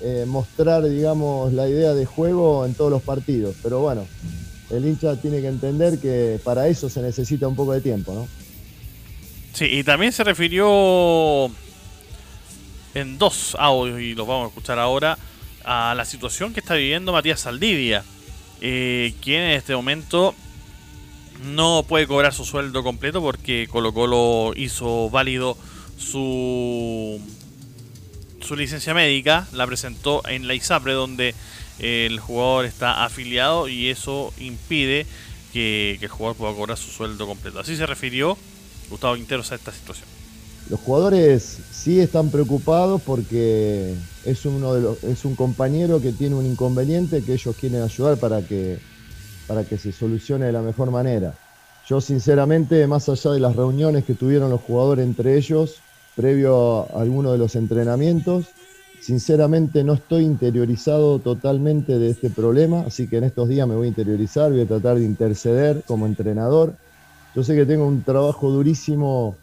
eh, 0.00 0.24
mostrar, 0.26 0.82
digamos, 0.82 1.52
la 1.52 1.68
idea 1.68 1.94
de 1.94 2.06
juego 2.06 2.66
en 2.66 2.74
todos 2.74 2.90
los 2.90 3.02
partidos. 3.02 3.54
Pero 3.62 3.80
bueno, 3.80 4.06
el 4.70 4.84
hincha 4.84 5.16
tiene 5.16 5.40
que 5.40 5.48
entender 5.48 5.98
que 5.98 6.40
para 6.42 6.68
eso 6.68 6.88
se 6.88 7.02
necesita 7.02 7.46
un 7.46 7.54
poco 7.54 7.72
de 7.72 7.80
tiempo, 7.80 8.14
¿no? 8.14 8.28
Sí, 9.52 9.66
y 9.66 9.84
también 9.84 10.12
se 10.12 10.24
refirió 10.24 11.50
en 12.94 13.18
dos 13.18 13.56
audios, 13.58 14.00
y 14.00 14.14
los 14.14 14.26
vamos 14.26 14.46
a 14.46 14.48
escuchar 14.48 14.78
ahora, 14.78 15.18
a 15.64 15.94
la 15.94 16.04
situación 16.04 16.52
que 16.52 16.60
está 16.60 16.74
viviendo 16.74 17.12
Matías 17.12 17.40
Saldivia, 17.40 18.04
eh, 18.60 19.14
quien 19.20 19.42
en 19.42 19.50
este 19.52 19.74
momento 19.74 20.34
no 21.44 21.84
puede 21.88 22.06
cobrar 22.06 22.32
su 22.32 22.44
sueldo 22.44 22.82
completo 22.82 23.20
porque 23.20 23.68
Colo 23.70 23.92
Colo 23.92 24.52
hizo 24.56 25.10
válido 25.10 25.56
su, 25.96 27.20
su 28.40 28.56
licencia 28.56 28.94
médica, 28.94 29.46
la 29.52 29.66
presentó 29.66 30.22
en 30.28 30.46
la 30.46 30.54
ISAPRE 30.54 30.92
donde 30.92 31.34
el 31.78 32.20
jugador 32.20 32.66
está 32.66 33.04
afiliado 33.04 33.68
y 33.68 33.88
eso 33.88 34.32
impide 34.38 35.06
que, 35.52 35.98
el 36.00 36.08
jugador 36.08 36.36
pueda 36.36 36.54
cobrar 36.54 36.76
su 36.76 36.90
sueldo 36.90 37.26
completo. 37.26 37.58
Así 37.58 37.76
se 37.76 37.86
refirió 37.86 38.36
Gustavo 38.88 39.14
Quinteros 39.14 39.52
a 39.52 39.54
esta 39.54 39.72
situación. 39.72 40.06
Los 40.68 40.80
jugadores 40.80 41.58
sí 41.72 41.98
están 41.98 42.30
preocupados 42.30 43.02
porque 43.02 43.94
es 44.24 44.44
uno 44.44 44.74
de 44.74 44.82
los, 44.82 45.02
es 45.04 45.24
un 45.24 45.34
compañero 45.34 46.00
que 46.00 46.12
tiene 46.12 46.36
un 46.36 46.46
inconveniente 46.46 47.22
que 47.22 47.32
ellos 47.32 47.56
quieren 47.58 47.82
ayudar 47.82 48.18
para 48.18 48.42
que 48.42 48.78
para 49.50 49.64
que 49.64 49.76
se 49.76 49.90
solucione 49.90 50.46
de 50.46 50.52
la 50.52 50.62
mejor 50.62 50.92
manera. 50.92 51.34
Yo 51.84 52.00
sinceramente, 52.00 52.86
más 52.86 53.08
allá 53.08 53.32
de 53.32 53.40
las 53.40 53.56
reuniones 53.56 54.04
que 54.04 54.14
tuvieron 54.14 54.48
los 54.48 54.60
jugadores 54.60 55.04
entre 55.04 55.36
ellos, 55.36 55.80
previo 56.14 56.86
a 56.94 57.00
alguno 57.02 57.32
de 57.32 57.38
los 57.38 57.56
entrenamientos, 57.56 58.46
Sinceramente 59.00 59.82
no 59.82 59.94
estoy 59.94 60.24
interiorizado 60.24 61.18
totalmente 61.20 61.98
de 61.98 62.10
este 62.10 62.28
problema, 62.28 62.80
así 62.80 63.08
que 63.08 63.16
en 63.16 63.24
estos 63.24 63.48
días 63.48 63.66
me 63.66 63.74
voy 63.74 63.86
a 63.86 63.88
interiorizar, 63.88 64.52
voy 64.52 64.60
a 64.60 64.66
tratar 64.66 64.98
de 64.98 65.04
interceder 65.06 65.82
como 65.86 66.04
entrenador. 66.04 66.74
Yo 67.34 67.42
sé 67.42 67.56
que 67.56 67.64
tengo 67.64 67.86
un 67.86 68.02
trabajo 68.02 68.50
durísimo 68.50 69.36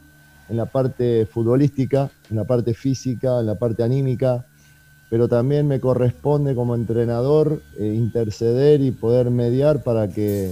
en 0.48 0.58
la 0.58 0.68
parte 0.68 1.26
futbolística, 1.26 2.12
en 2.30 2.36
la 2.36 2.44
parte 2.44 2.76
física, 2.76 3.40
en 3.40 3.48
la 3.48 3.56
parte 3.56 3.82
anímica, 3.82 4.46
pero 5.10 5.28
también 5.28 5.68
me 5.68 5.80
corresponde 5.80 6.54
como 6.54 6.76
entrenador 6.76 7.62
eh, 7.78 7.86
interceder 7.86 8.82
y 8.82 8.92
poder 8.92 9.30
mediar 9.30 9.84
para 9.84 10.08
que 10.08 10.52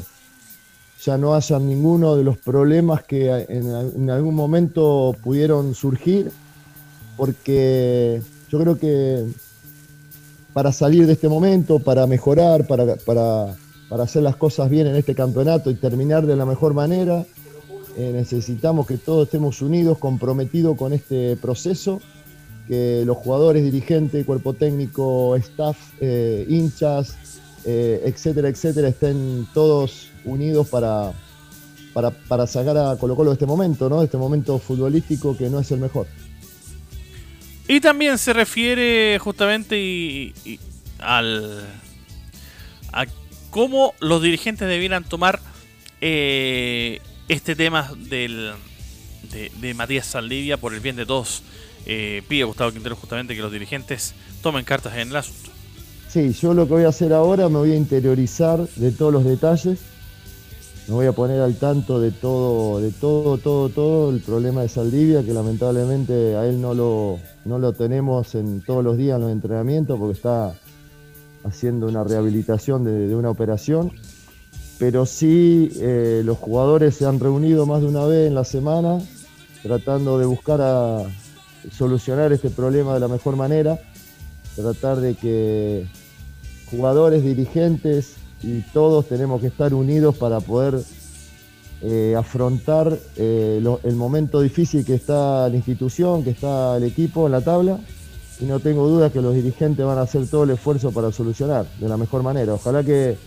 ya 1.04 1.18
no 1.18 1.36
haya 1.36 1.60
ninguno 1.60 2.16
de 2.16 2.24
los 2.24 2.38
problemas 2.38 3.04
que 3.04 3.30
en, 3.50 4.10
algún 4.10 4.34
momento 4.34 5.16
pudieron 5.24 5.76
surgir, 5.76 6.32
porque 7.18 8.22
yo 8.50 8.60
creo 8.60 8.78
que 8.80 9.24
para 10.54 10.72
salir 10.72 11.06
de 11.06 11.14
este 11.14 11.28
momento, 11.28 11.80
para 11.80 12.08
mejorar, 12.08 12.66
para, 12.66 12.96
para, 12.96 13.56
hacer 14.02 14.24
las 14.24 14.36
cosas 14.38 14.70
bien 14.70 14.88
en 14.88 14.96
este 14.96 15.14
campeonato 15.14 15.70
y 15.70 15.76
terminar 15.76 16.26
de 16.26 16.36
la 16.38 16.46
mejor 16.46 16.74
manera, 16.74 17.26
eh, 17.98 18.12
necesitamos 18.14 18.88
que 18.88 18.98
todos 18.98 19.26
estemos 19.26 19.62
unidos, 19.62 20.00
comprometidos 20.00 20.76
con 20.76 20.92
este 20.92 21.36
proceso 21.36 22.02
que 22.68 23.04
los 23.06 23.18
jugadores, 23.18 23.64
dirigentes, 23.64 24.26
cuerpo 24.26 24.54
técnico, 24.54 25.36
staff, 25.36 25.78
eh, 26.00 26.46
hinchas, 26.50 27.16
eh, 27.66 28.02
etcétera, 28.06 28.50
etcétera, 28.50 28.88
estén 28.88 29.48
todos 29.54 30.10
unidos 30.24 30.68
para, 30.68 31.14
para, 31.94 32.48
sacar 32.48 32.78
a 32.78 32.98
Colo 32.98 33.16
Colo 33.16 33.32
de 33.32 33.36
este 33.36 33.46
momento, 33.46 33.90
¿no? 33.90 34.00
De 34.00 34.06
este 34.06 34.18
momento 34.18 34.60
futbolístico 34.60 35.38
que 35.38 35.50
no 35.50 35.60
es 35.60 35.72
el 35.72 35.80
mejor. 35.80 36.08
Y 37.68 37.80
también 37.80 38.18
se 38.18 38.34
refiere 38.34 39.18
justamente 39.20 40.34
al 41.00 41.66
a 42.92 43.06
cómo 43.50 43.94
los 44.00 44.22
dirigentes 44.22 44.68
debieran 44.68 45.04
tomar 45.04 45.40
eh, 46.02 47.00
este 47.28 47.56
tema 47.56 47.92
del, 47.98 48.54
de, 49.32 49.52
de 49.60 49.74
Matías 49.74 50.06
Saldivia 50.06 50.58
por 50.58 50.74
el 50.74 50.80
bien 50.80 50.96
de 50.96 51.06
todos 51.06 51.42
eh, 51.86 52.24
pide 52.28 52.44
Gustavo 52.44 52.72
Quintero 52.72 52.96
justamente 52.96 53.36
que 53.36 53.42
los 53.42 53.52
dirigentes 53.52 54.14
tomen 54.42 54.66
cartas 54.66 54.96
en 54.96 55.10
el 55.10 55.16
asunto. 55.16 55.52
Sí, 56.10 56.34
yo 56.34 56.54
lo 56.54 56.66
que 56.66 56.74
voy 56.74 56.84
a 56.84 56.90
hacer 56.90 57.14
ahora 57.14 57.50
me 57.50 57.58
voy 57.58 57.72
a 57.74 57.76
interiorizar 57.76 58.60
de 58.60 58.92
todos 58.92 59.12
los 59.12 59.26
detalles, 59.26 59.80
me 60.88 60.94
voy 60.94 61.08
a 61.08 61.12
poner 61.12 61.42
al 61.42 61.56
tanto 61.56 62.00
de 62.00 62.12
todo, 62.12 62.80
de 62.80 62.92
todo, 62.92 63.38
todo, 63.38 63.70
todo 63.70 64.12
el 64.12 64.22
problema 64.22 64.62
de 64.62 64.70
Saldivia, 64.70 65.24
que 65.24 65.34
lamentablemente 65.34 66.36
a 66.36 66.46
él 66.46 66.62
no 66.62 66.74
lo, 66.74 67.20
no 67.44 67.60
lo 67.60 67.74
tenemos 67.74 68.36
en 68.36 68.62
todos 68.62 68.84
los 68.84 68.96
días 68.96 69.16
en 69.16 69.24
los 69.24 69.32
entrenamientos 69.32 70.00
porque 70.00 70.14
está 70.14 70.54
haciendo 71.44 71.88
una 71.88 72.04
rehabilitación 72.04 72.84
de, 72.84 73.16
una 73.16 73.30
operación. 73.30 73.92
Pero 74.78 75.06
sí, 75.06 75.72
eh, 75.76 76.22
los 76.24 76.38
jugadores 76.38 76.96
se 76.96 77.06
han 77.06 77.20
reunido 77.20 77.66
más 77.66 77.82
de 77.82 77.88
una 77.88 78.06
vez 78.06 78.28
en 78.28 78.36
la 78.36 78.44
semana 78.44 79.00
tratando 79.64 80.20
de 80.20 80.26
buscar 80.26 80.62
a, 80.62 81.04
solucionar 81.72 82.32
este 82.34 82.50
problema 82.50 82.94
de 82.94 83.00
la 83.00 83.08
mejor 83.08 83.36
manera, 83.36 83.80
tratar 84.56 84.98
de 84.98 85.16
que 85.16 85.88
jugadores, 86.70 87.24
dirigentes 87.24 88.16
y 88.42 88.62
todos 88.74 89.08
tenemos 89.08 89.42
que 89.42 89.48
estar 89.48 89.74
unidos 89.74 90.16
para 90.18 90.40
poder 90.40 90.82
eh, 91.82 92.16
afrontar 92.18 92.98
eh, 93.16 93.62
el 93.84 93.96
momento 93.96 94.42
difícil 94.42 94.86
que 94.86 94.96
está 94.96 95.50
la 95.50 95.56
institución, 95.56 96.24
que 96.24 96.32
está 96.32 96.78
el 96.78 96.84
equipo 96.84 97.26
en 97.26 97.32
la 97.32 97.42
tabla. 97.42 97.80
Y 98.40 98.46
no 98.46 98.60
tengo 98.60 98.88
dudas 98.88 99.14
que 99.14 99.22
los 99.22 99.34
dirigentes 99.34 99.86
van 99.86 99.98
a 99.98 100.02
hacer 100.02 100.28
todo 100.28 100.44
el 100.44 100.50
esfuerzo 100.50 100.92
para 100.92 101.12
solucionar 101.12 101.66
de 101.80 101.88
la 101.88 101.96
mejor 101.96 102.22
manera. 102.22 102.54
Ojalá 102.54 102.84
que, 102.84 103.18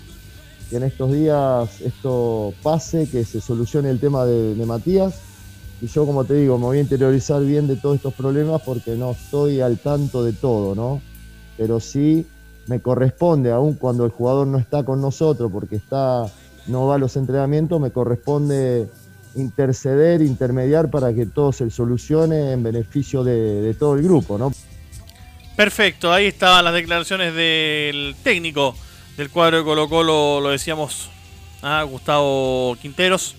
en 0.70 0.82
estos 0.82 1.12
días 1.12 1.80
esto 1.80 2.52
pase, 2.62 3.08
que 3.08 3.24
se 3.24 3.40
solucione 3.40 3.88
el 3.88 4.00
tema 4.00 4.26
de 4.26 4.66
Matías 4.66 5.27
y 5.80 5.86
yo, 5.86 6.04
como 6.04 6.24
te 6.24 6.34
digo, 6.34 6.58
me 6.58 6.64
voy 6.64 6.78
a 6.78 6.80
interiorizar 6.80 7.42
bien 7.44 7.68
de 7.68 7.76
todos 7.76 7.96
estos 7.96 8.14
problemas 8.14 8.62
porque 8.62 8.96
no 8.96 9.12
estoy 9.12 9.60
al 9.60 9.78
tanto 9.78 10.24
de 10.24 10.32
todo, 10.32 10.74
¿no? 10.74 11.00
Pero 11.56 11.78
sí 11.78 12.26
me 12.66 12.80
corresponde, 12.80 13.52
aún 13.52 13.74
cuando 13.74 14.04
el 14.04 14.10
jugador 14.10 14.46
no 14.46 14.58
está 14.58 14.84
con 14.84 15.00
nosotros 15.00 15.50
porque 15.52 15.76
está, 15.76 16.26
no 16.66 16.86
va 16.86 16.96
a 16.96 16.98
los 16.98 17.16
entrenamientos, 17.16 17.80
me 17.80 17.92
corresponde 17.92 18.88
interceder, 19.36 20.20
intermediar 20.20 20.90
para 20.90 21.14
que 21.14 21.26
todo 21.26 21.52
se 21.52 21.70
solucione 21.70 22.52
en 22.52 22.62
beneficio 22.62 23.22
de, 23.22 23.74
todo 23.78 23.94
el 23.94 24.02
grupo, 24.02 24.36
¿no? 24.36 24.52
Perfecto, 25.54 26.12
ahí 26.12 26.26
estaban 26.26 26.64
las 26.64 26.74
declaraciones 26.74 27.34
del 27.34 28.16
técnico 28.22 28.74
del 29.16 29.30
cuadro 29.30 29.58
de 29.58 29.64
Colo 29.64 29.88
Colo, 29.88 30.40
lo 30.40 30.50
decíamos, 30.50 31.08
a 31.62 31.82
Gustavo 31.84 32.76
Quinteros 32.80 33.36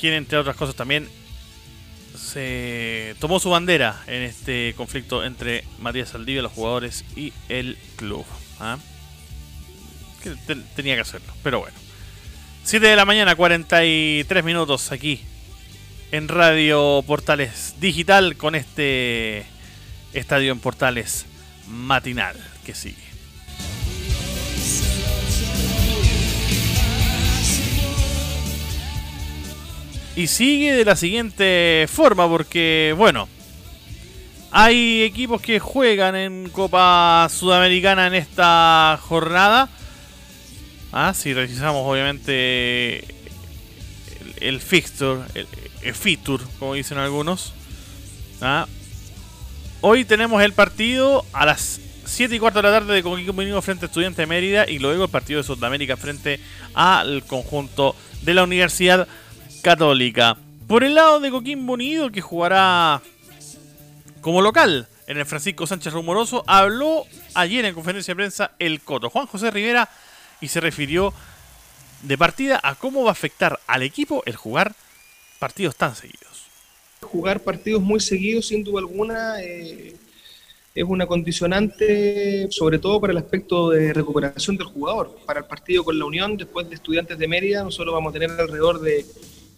quien 0.00 0.14
entre 0.14 0.38
otras 0.38 0.56
cosas 0.56 0.74
también 0.74 1.08
se 2.16 3.14
tomó 3.20 3.38
su 3.38 3.50
bandera 3.50 4.02
en 4.06 4.22
este 4.22 4.74
conflicto 4.76 5.24
entre 5.24 5.64
Matías 5.78 6.10
Saldivia, 6.10 6.42
los 6.42 6.52
jugadores 6.52 7.04
y 7.16 7.32
el 7.48 7.76
club. 7.96 8.24
¿ah? 8.58 8.78
tenía 10.76 10.94
que 10.94 11.00
hacerlo, 11.00 11.32
pero 11.42 11.60
bueno. 11.60 11.76
7 12.64 12.86
de 12.86 12.96
la 12.96 13.04
mañana, 13.04 13.34
43 13.34 14.44
minutos 14.44 14.92
aquí 14.92 15.20
en 16.12 16.28
Radio 16.28 17.02
Portales 17.06 17.76
Digital 17.80 18.36
con 18.36 18.54
este 18.54 19.46
estadio 20.12 20.52
en 20.52 20.60
Portales 20.60 21.26
matinal 21.68 22.36
que 22.64 22.74
sigue. 22.74 23.09
Y 30.16 30.26
sigue 30.26 30.72
de 30.72 30.84
la 30.84 30.96
siguiente 30.96 31.86
forma, 31.88 32.28
porque, 32.28 32.94
bueno, 32.96 33.28
hay 34.50 35.02
equipos 35.02 35.40
que 35.40 35.60
juegan 35.60 36.16
en 36.16 36.48
Copa 36.50 37.28
Sudamericana 37.30 38.08
en 38.08 38.14
esta 38.14 38.98
jornada. 39.00 39.68
Ah, 40.92 41.14
si 41.14 41.32
revisamos, 41.32 41.86
obviamente, 41.86 43.04
el, 44.40 44.60
fixture, 44.60 45.20
el, 45.34 45.46
el 45.82 45.94
como 46.58 46.74
dicen 46.74 46.98
algunos. 46.98 47.52
Ah. 48.40 48.66
Hoy 49.82 50.04
tenemos 50.04 50.42
el 50.42 50.52
partido 50.52 51.24
a 51.32 51.46
las 51.46 51.80
7 52.04 52.34
y 52.34 52.38
cuarto 52.40 52.58
de 52.58 52.64
la 52.64 52.80
tarde 52.80 52.92
de 52.92 53.02
Coquimbo 53.02 53.40
Unido 53.40 53.62
frente 53.62 53.84
a 53.84 53.86
Estudiantes 53.86 54.18
de 54.18 54.26
Mérida 54.26 54.68
y 54.68 54.80
luego 54.80 55.04
el 55.04 55.10
partido 55.10 55.38
de 55.38 55.46
Sudamérica 55.46 55.96
frente 55.96 56.40
al 56.74 57.22
conjunto 57.24 57.94
de 58.22 58.34
la 58.34 58.42
Universidad 58.42 59.06
Católica. 59.60 60.36
Por 60.66 60.84
el 60.84 60.94
lado 60.94 61.20
de 61.20 61.30
Coquimbo 61.30 61.74
Unido, 61.74 62.10
que 62.10 62.20
jugará 62.20 63.02
como 64.20 64.40
local 64.42 64.88
en 65.06 65.18
el 65.18 65.26
Francisco 65.26 65.66
Sánchez 65.66 65.92
Rumoroso, 65.92 66.44
habló 66.46 67.04
ayer 67.34 67.64
en 67.64 67.74
conferencia 67.74 68.12
de 68.12 68.16
prensa 68.16 68.52
el 68.58 68.80
Coto, 68.80 69.10
Juan 69.10 69.26
José 69.26 69.50
Rivera, 69.50 69.88
y 70.40 70.48
se 70.48 70.60
refirió 70.60 71.12
de 72.02 72.16
partida 72.16 72.60
a 72.62 72.74
cómo 72.74 73.02
va 73.02 73.10
a 73.10 73.12
afectar 73.12 73.60
al 73.66 73.82
equipo 73.82 74.22
el 74.26 74.36
jugar 74.36 74.74
partidos 75.38 75.76
tan 75.76 75.94
seguidos. 75.94 76.46
Jugar 77.02 77.40
partidos 77.40 77.82
muy 77.82 78.00
seguidos, 78.00 78.46
sin 78.48 78.62
duda 78.62 78.80
alguna, 78.80 79.42
eh, 79.42 79.96
es 80.74 80.84
una 80.84 81.06
condicionante, 81.06 82.46
sobre 82.50 82.78
todo 82.78 83.00
para 83.00 83.12
el 83.12 83.18
aspecto 83.18 83.70
de 83.70 83.92
recuperación 83.92 84.56
del 84.56 84.68
jugador. 84.68 85.18
Para 85.26 85.40
el 85.40 85.46
partido 85.46 85.82
con 85.82 85.98
la 85.98 86.04
Unión, 86.04 86.36
después 86.36 86.68
de 86.68 86.76
Estudiantes 86.76 87.18
de 87.18 87.26
Mérida, 87.26 87.64
nosotros 87.64 87.92
vamos 87.92 88.10
a 88.10 88.18
tener 88.18 88.30
alrededor 88.30 88.80
de 88.80 89.04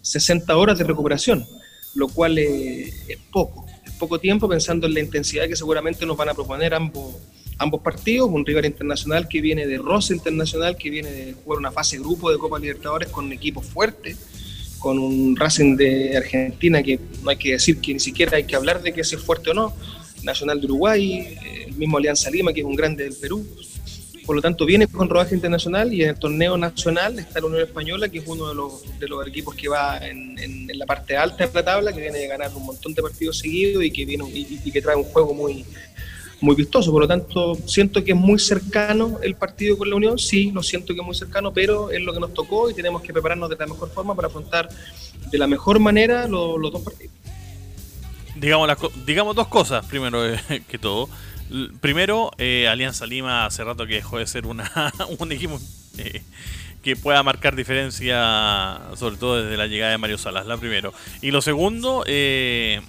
60 0.02 0.56
horas 0.56 0.78
de 0.78 0.84
recuperación, 0.84 1.46
lo 1.94 2.08
cual 2.08 2.38
es, 2.38 2.92
poco, 3.30 3.66
es 3.84 3.92
poco 3.92 4.18
tiempo 4.18 4.48
pensando 4.48 4.86
en 4.86 4.94
la 4.94 5.00
intensidad 5.00 5.46
que 5.46 5.56
seguramente 5.56 6.04
nos 6.04 6.16
van 6.16 6.28
a 6.28 6.34
proponer 6.34 6.74
ambos, 6.74 7.14
ambos 7.58 7.80
partidos, 7.80 8.28
un 8.30 8.44
rival 8.44 8.66
internacional 8.66 9.28
que 9.28 9.40
viene 9.40 9.66
de 9.66 9.78
Rosa 9.78 10.12
Internacional, 10.12 10.76
que 10.76 10.90
viene 10.90 11.10
de 11.10 11.32
jugar 11.32 11.58
una 11.58 11.70
fase 11.70 11.98
grupo 11.98 12.30
de 12.30 12.38
Copa 12.38 12.58
Libertadores 12.58 13.08
con 13.08 13.26
un 13.26 13.32
equipo 13.32 13.62
fuerte, 13.62 14.16
con 14.78 14.98
un 14.98 15.36
Racing 15.36 15.76
de 15.76 16.16
Argentina 16.16 16.82
que 16.82 16.98
no 17.22 17.30
hay 17.30 17.36
que 17.36 17.52
decir 17.52 17.80
que 17.80 17.94
ni 17.94 18.00
siquiera 18.00 18.36
hay 18.36 18.44
que 18.44 18.56
hablar 18.56 18.82
de 18.82 18.92
que 18.92 19.02
es 19.02 19.16
fuerte 19.16 19.50
o 19.50 19.54
no, 19.54 19.72
Nacional 20.24 20.60
de 20.60 20.66
Uruguay, 20.66 21.36
el 21.66 21.74
mismo 21.74 21.98
Alianza 21.98 22.30
Lima, 22.30 22.52
que 22.52 22.60
es 22.60 22.66
un 22.66 22.76
grande 22.76 23.04
del 23.04 23.14
Perú, 23.14 23.46
por 24.26 24.36
lo 24.36 24.42
tanto, 24.42 24.64
viene 24.64 24.86
con 24.86 25.08
rodaje 25.08 25.34
internacional 25.34 25.92
y 25.92 26.02
en 26.02 26.10
el 26.10 26.18
torneo 26.18 26.56
nacional 26.56 27.18
está 27.18 27.40
la 27.40 27.46
Unión 27.46 27.62
Española, 27.62 28.08
que 28.08 28.18
es 28.18 28.24
uno 28.26 28.48
de 28.48 28.54
los, 28.54 28.98
de 28.98 29.08
los 29.08 29.26
equipos 29.26 29.54
que 29.54 29.68
va 29.68 29.98
en, 29.98 30.38
en, 30.38 30.68
la 30.78 30.86
parte 30.86 31.16
alta 31.16 31.46
de 31.46 31.52
la 31.52 31.64
tabla, 31.64 31.92
que 31.92 32.00
viene 32.00 32.18
de 32.18 32.28
ganar 32.28 32.50
un 32.54 32.64
montón 32.64 32.94
de 32.94 33.02
partidos 33.02 33.38
seguidos 33.38 33.84
y 33.84 33.90
que, 33.90 34.04
viene, 34.04 34.24
y, 34.32 34.70
que 34.70 34.80
trae 34.80 34.96
un 34.96 35.04
juego 35.04 35.34
muy, 35.34 35.64
muy 36.40 36.54
vistoso. 36.54 36.92
Por 36.92 37.02
lo 37.02 37.08
tanto, 37.08 37.56
siento 37.66 38.04
que 38.04 38.12
es 38.12 38.16
muy 38.16 38.38
cercano 38.38 39.18
el 39.22 39.34
partido 39.34 39.76
con 39.76 39.90
la 39.90 39.96
Unión. 39.96 40.18
Sí, 40.18 40.52
lo 40.52 40.62
siento 40.62 40.94
que 40.94 41.00
es 41.00 41.06
muy 41.06 41.16
cercano, 41.16 41.52
pero 41.52 41.90
es 41.90 42.00
lo 42.00 42.12
que 42.12 42.20
nos 42.20 42.32
tocó 42.32 42.70
y 42.70 42.74
tenemos 42.74 43.02
que 43.02 43.12
prepararnos 43.12 43.50
de 43.50 43.56
la 43.56 43.66
mejor 43.66 43.90
forma 43.90 44.14
para 44.14 44.28
afrontar 44.28 44.68
de 45.30 45.38
la 45.38 45.46
mejor 45.46 45.80
manera 45.80 46.28
los, 46.28 46.60
dos 46.60 46.82
partidos. 46.82 47.14
digamos, 48.36 48.68
digamos 49.04 49.34
dos 49.34 49.48
cosas, 49.48 49.84
primero 49.86 50.22
que 50.68 50.78
todo. 50.78 51.08
Primero, 51.80 52.30
eh, 52.38 52.68
Alianza 52.68 53.06
Lima 53.06 53.44
hace 53.44 53.62
rato 53.64 53.86
que 53.86 53.94
dejó 53.94 54.18
de 54.18 54.26
ser 54.26 54.46
una, 54.46 54.92
un 55.18 55.32
equipo 55.32 55.60
eh, 55.98 56.22
que 56.82 56.96
pueda 56.96 57.22
marcar 57.22 57.54
diferencia, 57.56 58.80
sobre 58.96 59.16
todo 59.16 59.42
desde 59.42 59.56
la 59.56 59.66
llegada 59.66 59.92
de 59.92 59.98
Mario 59.98 60.18
Salas, 60.18 60.46
la 60.46 60.56
primero. 60.56 60.94
Y 61.20 61.30
lo 61.30 61.42
segundo, 61.42 62.04
eh, 62.06 62.80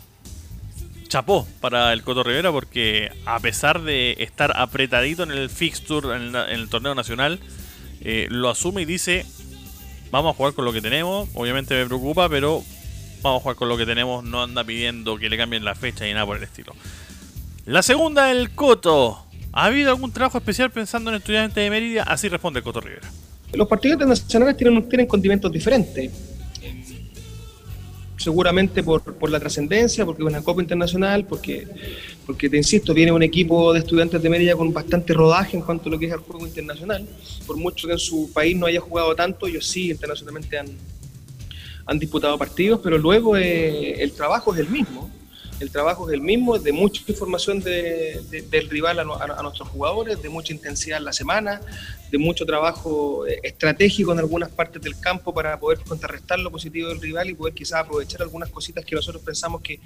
chapó 1.07 1.47
para 1.61 1.93
el 1.93 2.03
Coto 2.03 2.23
Rivera 2.23 2.51
porque 2.51 3.11
a 3.25 3.39
pesar 3.39 3.81
de 3.81 4.15
estar 4.19 4.53
apretadito 4.55 5.23
en 5.23 5.31
el 5.31 5.49
fixture, 5.49 6.15
en, 6.15 6.35
el 6.35 6.69
torneo 6.69 6.95
nacional, 6.95 7.39
lo 8.29 8.49
asume 8.49 8.81
y 8.81 8.85
dice, 8.85 9.25
vamos 10.11 10.33
a 10.33 10.37
jugar 10.37 10.53
con 10.53 10.65
lo 10.65 10.73
que 10.73 10.81
tenemos. 10.81 11.29
Obviamente 11.33 11.75
me 11.75 11.85
preocupa, 11.85 12.29
pero 12.29 12.63
vamos 13.21 13.39
a 13.39 13.43
jugar 13.43 13.55
con 13.57 13.69
lo 13.69 13.77
que 13.77 13.85
tenemos. 13.85 14.23
No 14.23 14.41
anda 14.41 14.63
pidiendo 14.63 15.17
que 15.17 15.29
le 15.29 15.37
cambien 15.37 15.65
la 15.65 15.75
fecha 15.75 16.07
y 16.07 16.13
nada 16.13 16.25
por 16.25 16.37
el 16.37 16.43
estilo. 16.43 16.73
La 17.65 17.81
segunda, 17.81 18.29
el 18.29 18.51
Coto. 18.51 19.25
¿Ha 19.53 19.65
habido 19.65 19.91
algún 19.91 20.11
trabajo 20.11 20.37
especial 20.37 20.69
pensando 20.69 21.09
en 21.09 21.15
estudiantes 21.15 21.55
de 21.55 21.69
Mérida? 21.69 22.03
Así 22.03 22.27
responde 22.27 22.59
el 22.59 22.63
Coto 22.63 22.81
Rivera. 22.81 23.09
Los 23.53 23.69
partidos 23.69 23.93
internacionales 23.93 24.57
tienen, 24.57 24.89
tienen 24.89 25.07
condimentos 25.07 25.49
diferentes. 25.49 26.11
Seguramente 28.17 28.83
por, 28.83 29.29
la 29.29 29.39
trascendencia, 29.39 30.05
porque 30.05 30.23
es 30.23 30.27
una 30.27 30.41
Copa 30.41 30.61
Internacional, 30.61 31.25
porque, 31.25 31.65
porque, 32.25 32.49
te 32.49 32.57
insisto, 32.57 32.93
viene 32.93 33.13
un 33.13 33.23
equipo 33.23 33.71
de 33.71 33.79
estudiantes 33.79 34.21
de 34.21 34.29
Mérida 34.29 34.57
con 34.57 34.73
bastante 34.73 35.13
rodaje 35.13 35.55
en 35.55 35.63
cuanto 35.63 35.87
a 35.87 35.93
lo 35.93 35.99
que 35.99 36.07
es 36.07 36.11
el 36.11 36.19
juego 36.19 36.45
internacional. 36.45 37.07
Por 37.47 37.55
mucho 37.55 37.87
que 37.87 37.93
en 37.93 37.99
su 37.99 38.29
país 38.33 38.57
no 38.57 38.65
haya 38.65 38.81
jugado 38.81 39.15
tanto, 39.15 39.47
ellos 39.47 39.65
sí 39.65 39.89
internacionalmente 39.89 40.57
han, 40.57 40.67
han 41.85 41.97
disputado 41.97 42.37
partidos, 42.37 42.81
pero 42.83 42.97
luego 42.97 43.37
eh, 43.37 44.03
el 44.03 44.11
trabajo 44.11 44.53
es 44.53 44.59
el 44.59 44.69
mismo 44.69 45.09
el 45.63 45.71
trabajo 45.71 46.07
es 46.09 46.13
el 46.13 46.21
mismo, 46.21 46.59
de 46.59 46.71
mucha 46.71 47.01
información 47.07 47.61
del 47.61 48.69
rival 48.69 48.99
a, 48.99 49.41
nuestros 49.41 49.69
jugadores, 49.69 50.21
de 50.21 50.29
mucha 50.29 50.53
intensidad 50.53 50.97
en 50.97 51.05
la 51.05 51.13
semana, 51.13 51.61
de 52.11 52.17
mucho 52.17 52.45
trabajo 52.45 53.25
eh, 53.25 53.39
estratégico 53.41 54.11
en 54.11 54.19
algunas 54.19 54.49
partes 54.49 54.81
del 54.81 54.99
campo 54.99 55.33
para 55.33 55.59
poder 55.59 55.79
contrarrestar 55.79 56.37
lo 56.39 56.51
positivo 56.51 56.89
del 56.89 57.01
rival 57.01 57.29
y 57.29 57.33
poder 57.33 57.53
quizás 57.53 57.79
aprovechar 57.79 58.21
algunas 58.21 58.49
cositas 58.49 58.85
que 58.85 58.93
nosotros 58.93 59.23
pensamos 59.23 59.61
que 59.61 59.79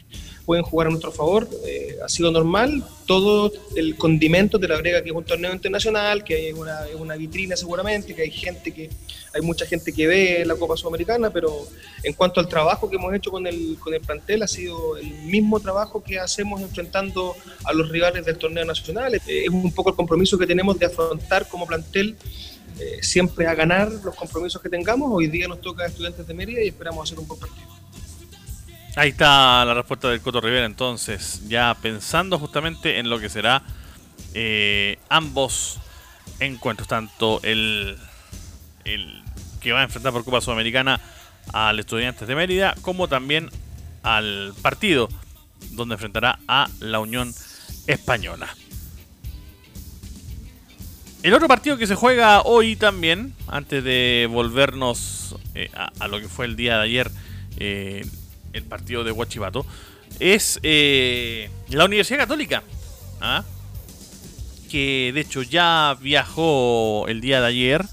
pueden 0.46 0.64
jugar 0.64 0.88
a 0.88 0.90
nuestro 0.90 1.12
favor. 1.12 1.48
Eh, 1.66 1.96
ha 2.04 2.10
sido 2.10 2.32
normal, 2.32 2.84
todo 3.06 3.52
el 3.76 3.96
condimento 3.96 4.58
de 4.58 4.68
la 4.68 4.78
brega 4.78 5.02
que 5.02 5.10
es 5.10 5.16
un 5.16 5.24
torneo 5.24 5.54
internacional, 5.54 6.24
que 6.24 6.50
es 6.50 6.56
una, 6.56 6.80
una 6.98 7.16
vitrina 7.16 7.56
seguramente, 7.56 8.14
que 8.14 8.24
hay 8.24 8.32
gente 8.32 8.74
que, 8.74 8.90
hay 9.38 9.44
mucha 9.44 9.66
gente 9.66 9.94
que 9.94 10.08
ve 10.08 10.44
la 10.46 10.56
Copa 10.56 10.76
Sudamericana, 10.76 11.30
pero 11.30 11.68
en 12.04 12.14
cuanto 12.14 12.40
al 12.40 12.48
trabajo 12.48 12.90
que 12.90 12.96
hemos 12.96 13.14
hecho 13.14 13.32
con 13.32 13.46
el, 13.46 13.78
con 13.80 13.94
el 13.94 14.02
plantel, 14.02 14.44
ha 14.44 14.48
sido 14.48 14.98
el 14.98 15.10
mismo 15.24 15.60
trabajo 15.60 16.04
que 16.04 16.20
hacemos 16.20 16.62
enfrentando 16.62 17.36
a 17.64 17.74
los 17.74 17.90
rivales 17.90 18.26
del 18.26 18.38
torneo 18.38 18.66
nacional. 18.66 19.16
Eh, 19.16 19.22
es 19.28 19.50
un 19.50 19.72
poco 19.72 19.92
el 19.92 19.96
compromiso 19.96 20.38
que 20.38 20.48
tenemos 20.48 20.78
de 20.80 20.88
afrontar 20.88 21.48
como 21.48 21.68
plantel 21.68 22.18
eh, 22.80 23.00
siempre 23.02 23.48
a 23.48 23.56
ganar 23.56 23.92
los 24.04 24.16
compromisos 24.16 24.62
que 24.62 24.70
tengamos. 24.70 25.10
Hoy 25.12 25.28
día 25.28 25.48
nos 25.48 25.62
toca 25.62 25.84
a 25.84 25.88
estudiantes 25.88 26.26
de 26.28 26.34
Mérida 26.34 26.64
y 26.64 26.68
esperamos 26.68 27.04
hacer 27.04 27.20
un 27.20 27.28
buen 27.28 27.40
partido. 27.40 27.68
Ahí 28.96 29.10
está 29.10 29.64
la 29.64 29.76
respuesta 29.76 30.10
del 30.10 30.22
Coto 30.22 30.42
Rivera 30.42 30.66
entonces, 30.66 31.48
ya 31.48 31.78
pensando 31.80 32.40
justamente 32.40 32.98
en 32.98 33.12
lo 33.12 33.20
que 33.20 33.30
será 33.30 33.62
eh, 34.34 34.98
ambos 35.08 35.80
encuentros, 36.40 36.88
tanto 36.88 37.40
el, 37.44 37.96
el 38.86 39.24
que 39.60 39.72
va 39.72 39.82
a 39.82 39.84
enfrentar 39.84 40.14
por 40.14 40.24
Copa 40.24 40.42
Sudamericana 40.42 41.00
al 41.54 41.80
Estudiantes 41.80 42.28
de 42.28 42.36
Mérida, 42.36 42.76
como 42.82 43.08
también 43.08 43.50
al 44.04 44.54
partido 44.62 45.10
donde 45.72 45.96
enfrentará 45.96 46.40
a 46.48 46.70
la 46.80 47.00
Unión 47.00 47.34
Española. 47.88 48.48
El 51.24 51.34
otro 51.34 51.48
partido 51.48 51.78
que 51.78 51.88
se 51.88 51.96
juega 51.96 52.42
hoy 52.44 52.76
también, 52.76 53.34
antes 53.48 53.84
de 53.84 54.30
volvernos 54.32 55.36
eh, 55.56 55.70
a, 55.74 56.08
lo 56.08 56.22
que 56.22 56.28
fue 56.28 56.46
el 56.46 56.56
día 56.56 56.78
de 56.78 56.84
ayer, 56.84 57.12
eh, 57.58 58.06
el 58.54 58.64
partido 58.64 59.04
de 59.04 59.12
Huachipato, 59.12 59.66
es 60.20 60.60
eh, 60.64 61.50
la 61.70 61.86
Universidad 61.86 62.20
Católica. 62.20 62.64
¿ah? 63.20 63.44
Que 64.70 65.12
de 65.14 65.22
hecho 65.22 65.42
ya 65.42 65.98
viajó 66.00 67.08
el 67.08 67.20
día 67.20 67.42
de 67.42 67.48
ayer 67.48 67.86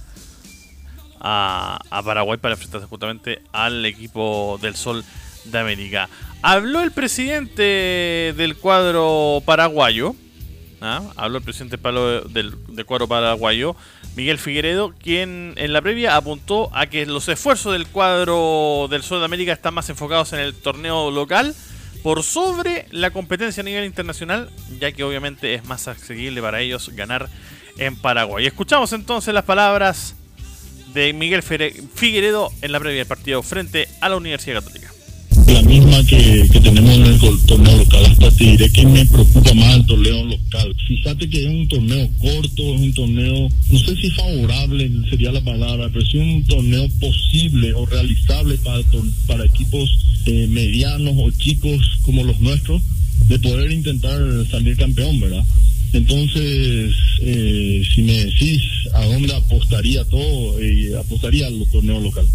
a, 1.24 2.02
Paraguay 2.04 2.38
para 2.38 2.54
enfrentarse 2.54 2.86
justamente 2.86 3.40
al 3.52 3.84
equipo 3.86 4.58
del 4.60 4.76
Sol 4.76 5.02
de 5.46 5.58
América. 5.58 6.08
Habló 6.42 6.82
el 6.82 6.92
presidente 6.92 8.34
del 8.36 8.56
cuadro 8.56 9.42
paraguayo, 9.46 10.14
¿ah? 10.82 11.02
habló 11.16 11.38
el 11.38 11.44
presidente 11.44 11.78
del, 11.78 12.84
cuadro 12.84 13.08
paraguayo, 13.08 13.74
Miguel 14.16 14.38
Figueredo, 14.38 14.92
quien 15.02 15.54
en 15.56 15.72
la 15.72 15.80
previa 15.80 16.16
apuntó 16.16 16.68
a 16.76 16.86
que 16.86 17.06
los 17.06 17.26
esfuerzos 17.28 17.72
del 17.72 17.86
cuadro 17.86 18.86
del 18.90 19.02
Sol 19.02 19.20
de 19.20 19.24
América 19.24 19.52
están 19.52 19.72
más 19.72 19.88
enfocados 19.88 20.34
en 20.34 20.40
el 20.40 20.54
torneo 20.54 21.10
local 21.10 21.54
por 22.02 22.22
sobre 22.22 22.86
la 22.90 23.10
competencia 23.10 23.62
a 23.62 23.64
nivel 23.64 23.86
internacional, 23.86 24.50
ya 24.78 24.92
que 24.92 25.04
obviamente 25.04 25.54
es 25.54 25.64
más 25.64 25.88
accesible 25.88 26.42
para 26.42 26.60
ellos 26.60 26.90
ganar 26.90 27.30
en 27.78 27.96
Paraguay. 27.96 28.46
Escuchamos 28.46 28.92
entonces 28.92 29.32
las 29.32 29.44
palabras 29.44 30.14
de 30.94 31.12
Miguel 31.12 31.42
Figueredo 31.42 32.50
en 32.62 32.72
la 32.72 32.80
previa 32.80 32.98
del 32.98 33.06
partido 33.06 33.42
frente 33.42 33.88
a 34.00 34.08
la 34.08 34.16
Universidad 34.16 34.62
Católica 34.62 34.94
la 35.46 35.62
misma 35.62 36.02
que, 36.04 36.48
tenemos 36.62 36.94
en 36.94 37.04
el 37.04 37.46
torneo 37.46 37.76
local. 37.76 38.04
Hasta 38.06 38.30
te 38.30 38.44
diré 38.44 38.70
que 38.70 38.86
me 38.86 39.04
preocupa 39.06 39.54
más 39.54 39.76
el 39.76 39.86
torneo 39.86 40.24
local. 40.24 40.74
Fíjate 40.88 41.28
que 41.28 41.44
es 41.44 41.48
un 41.48 41.68
torneo 41.68 42.08
corto, 42.20 42.74
es 42.74 42.80
un 42.80 42.94
torneo, 42.94 43.48
no 43.70 43.78
sé 43.78 43.96
si 43.96 44.10
favorable 44.10 44.90
sería 45.10 45.32
la 45.32 45.42
palabra, 45.42 45.88
pero 45.92 46.04
es 46.04 46.14
un 46.14 46.44
torneo 46.46 46.88
posible 47.00 47.72
o 47.74 47.86
realizable 47.86 48.56
para, 48.58 48.82
para 49.26 49.44
equipos 49.44 49.98
eh, 50.26 50.46
medianos 50.48 51.14
o 51.18 51.30
chicos 51.30 52.00
como 52.02 52.24
los 52.24 52.40
nuestros 52.40 52.82
de 53.28 53.38
poder 53.38 53.70
intentar 53.70 54.20
salir 54.50 54.76
campeón, 54.76 55.20
¿verdad? 55.20 55.44
Entonces, 55.94 56.92
eh, 57.22 57.82
si 57.94 58.02
me 58.02 58.24
decís 58.24 58.60
a 58.94 59.04
dónde 59.06 59.34
apostaría 59.34 60.04
todo, 60.04 60.60
eh, 60.60 60.92
apostaría 60.98 61.46
al 61.46 61.64
torneo 61.70 62.00
local. 62.00 62.26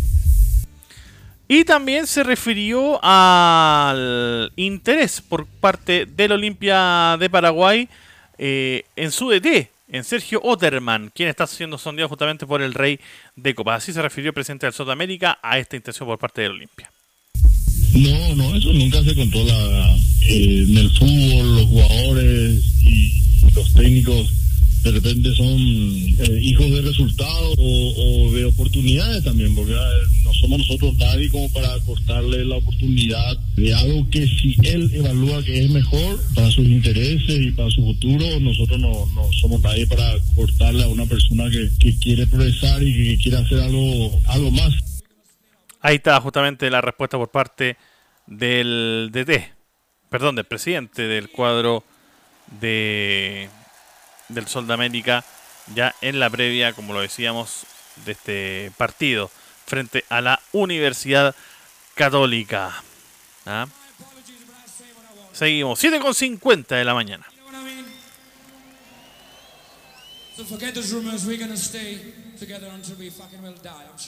Y 1.52 1.66
también 1.66 2.08
se 2.08 2.24
refirió 2.24 3.00
al 3.04 4.52
interés 4.56 5.20
por 5.20 5.46
parte 5.46 6.06
del 6.06 6.34
Olimpia 6.34 7.18
de 7.20 7.30
Paraguay 7.30 7.90
eh, 8.38 8.84
en 8.96 9.12
su 9.12 9.30
DT, 9.30 9.70
en 9.90 10.04
Sergio 10.04 10.40
Otterman, 10.44 11.12
quien 11.14 11.28
está 11.28 11.46
siendo 11.48 11.78
sondeado 11.78 12.08
justamente 12.08 12.46
por 12.46 12.62
el 12.62 12.74
rey 12.74 13.00
de 13.36 13.56
Copa. 13.56 13.76
Así 13.76 13.92
se 13.92 14.02
refirió 14.02 14.30
el 14.30 14.36
presidente 14.36 14.68
del 14.68 14.74
Sudamérica 14.74 15.40
a 15.42 15.58
esta 15.60 15.76
intención 15.76 16.08
por 16.08 16.18
parte 16.18 16.44
del 16.44 16.52
Olimpia. 16.52 16.92
No, 17.94 18.36
no, 18.36 18.56
eso 18.56 18.72
nunca 18.72 19.04
se 19.04 19.16
controla 19.16 19.98
eh, 20.22 20.66
en 20.70 20.78
el 20.78 20.90
fútbol, 20.92 21.56
los 21.58 21.66
jugadores 21.66 22.64
y 22.84 23.29
los 23.56 23.74
técnicos 23.74 24.34
de 24.84 24.92
repente 24.92 25.34
son 25.36 25.58
eh, 25.58 26.40
hijos 26.42 26.72
de 26.72 26.82
resultados 26.82 27.56
o, 27.58 28.32
de 28.32 28.46
oportunidades 28.46 29.24
también, 29.24 29.54
porque 29.54 29.76
no 30.24 30.34
somos 30.34 30.60
nosotros 30.60 30.96
nadie 30.98 31.30
como 31.30 31.52
para 31.52 31.78
cortarle 31.86 32.46
la 32.46 32.56
oportunidad 32.56 33.38
de 33.58 33.74
algo 33.74 34.10
que 34.10 34.26
si 34.26 34.56
él 34.64 34.90
evalúa 34.94 35.44
que 35.44 35.66
es 35.66 35.70
mejor 35.70 36.20
para 36.34 36.50
sus 36.52 36.66
intereses 36.66 37.42
y 37.42 37.52
para 37.52 37.70
su 37.70 37.84
futuro, 37.84 38.40
nosotros 38.40 38.80
no, 38.80 39.06
somos 39.42 39.62
nadie 39.62 39.86
para 39.86 40.16
cortarle 40.36 40.84
a 40.84 40.88
una 40.88 41.06
persona 41.06 41.50
que, 41.50 41.70
quiere 42.00 42.26
progresar 42.28 42.82
y 42.82 42.94
que 42.94 43.24
quiere 43.24 43.38
hacer 43.40 43.60
algo, 43.60 44.22
algo 44.28 44.52
más. 44.52 44.74
Ahí 45.82 45.96
está 45.96 46.20
justamente 46.22 46.70
la 46.70 46.82
respuesta 46.82 47.18
por 47.18 47.30
parte 47.30 47.76
del 48.28 49.10
DT, 49.12 49.52
perdón, 50.10 50.36
del 50.36 50.46
presidente 50.46 51.04
del 51.04 51.30
cuadro 51.30 51.84
de 52.60 53.50
del 54.30 54.48
Sol 54.48 54.68
de 54.68 54.74
América 54.74 55.24
ya 55.74 55.96
en 56.02 56.20
la 56.20 56.30
previa, 56.30 56.74
como 56.74 56.94
lo 56.94 57.02
decíamos, 57.02 57.66
de 58.06 58.14
este 58.14 58.72
partido 58.78 59.30
frente 59.66 60.06
a 60.10 60.22
la 60.22 60.40
Universidad 60.52 61.36
Católica. 61.96 62.84
¿Ah? 63.46 63.68
Seguimos, 65.34 65.82
7.50 65.84 66.68
de 66.68 66.84
la 66.84 66.94
mañana. 66.94 67.26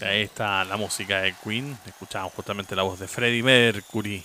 Ahí 0.02 0.22
está 0.22 0.64
la 0.66 0.78
música 0.78 1.22
de 1.22 1.36
Queen. 1.44 1.78
Escuchamos 1.86 2.34
justamente 2.34 2.76
la 2.76 2.84
voz 2.84 3.00
de 3.00 3.08
Freddie 3.08 3.44
Mercury, 3.44 4.24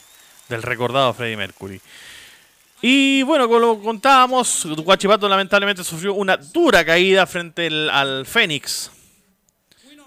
del 0.48 0.62
recordado 0.62 1.12
Freddie 1.14 1.36
Mercury. 1.36 1.80
Y 2.82 3.22
bueno, 3.22 3.48
como 3.48 3.82
contábamos, 3.82 4.66
Guachipato 4.66 5.28
lamentablemente 5.28 5.82
sufrió 5.82 6.14
una 6.14 6.36
dura 6.36 6.84
caída 6.84 7.26
frente 7.26 7.68
al 7.90 8.26
Fénix. 8.26 8.90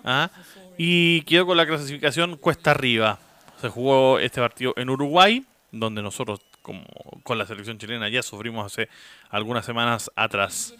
¿ah? 0.04 0.30
Y 0.78 1.22
quedó 1.24 1.48
con 1.48 1.58
la 1.58 1.66
clasificación 1.66 2.38
cuesta 2.38 2.72
arriba. 2.72 3.20
Se 3.60 3.70
jugó 3.70 4.20
este 4.20 4.40
partido 4.40 4.74
en 4.78 4.90
Uruguay, 4.90 5.44
donde 5.72 6.02
nosotros 6.02 6.42
como 6.62 6.86
con 7.24 7.38
la 7.38 7.48
selección 7.48 7.78
chilena 7.78 8.10
ya 8.10 8.22
sufrimos 8.22 8.66
hace 8.66 8.90
algunas 9.30 9.66
semanas 9.66 10.12
atrás. 10.16 10.74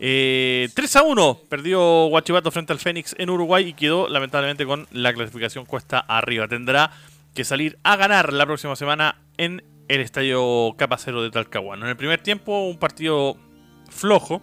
Eh, 0.00 0.68
3 0.74 0.96
a 0.96 1.02
1 1.02 1.40
perdió 1.48 2.06
Guachipato 2.06 2.50
frente 2.50 2.72
al 2.72 2.78
Fénix 2.78 3.14
en 3.18 3.30
Uruguay 3.30 3.68
y 3.68 3.72
quedó 3.74 4.08
lamentablemente 4.08 4.64
con 4.64 4.86
la 4.92 5.12
clasificación 5.12 5.66
cuesta 5.66 5.98
arriba. 5.98 6.48
Tendrá 6.48 6.90
que 7.34 7.44
salir 7.44 7.78
a 7.82 7.96
ganar 7.96 8.32
la 8.32 8.46
próxima 8.46 8.76
semana 8.76 9.16
en 9.36 9.62
el 9.88 10.00
estadio 10.00 10.74
Capacero 10.76 11.22
de 11.22 11.30
Talcahuano. 11.30 11.84
En 11.84 11.90
el 11.90 11.96
primer 11.96 12.22
tiempo 12.22 12.66
un 12.66 12.78
partido 12.78 13.36
flojo 13.90 14.40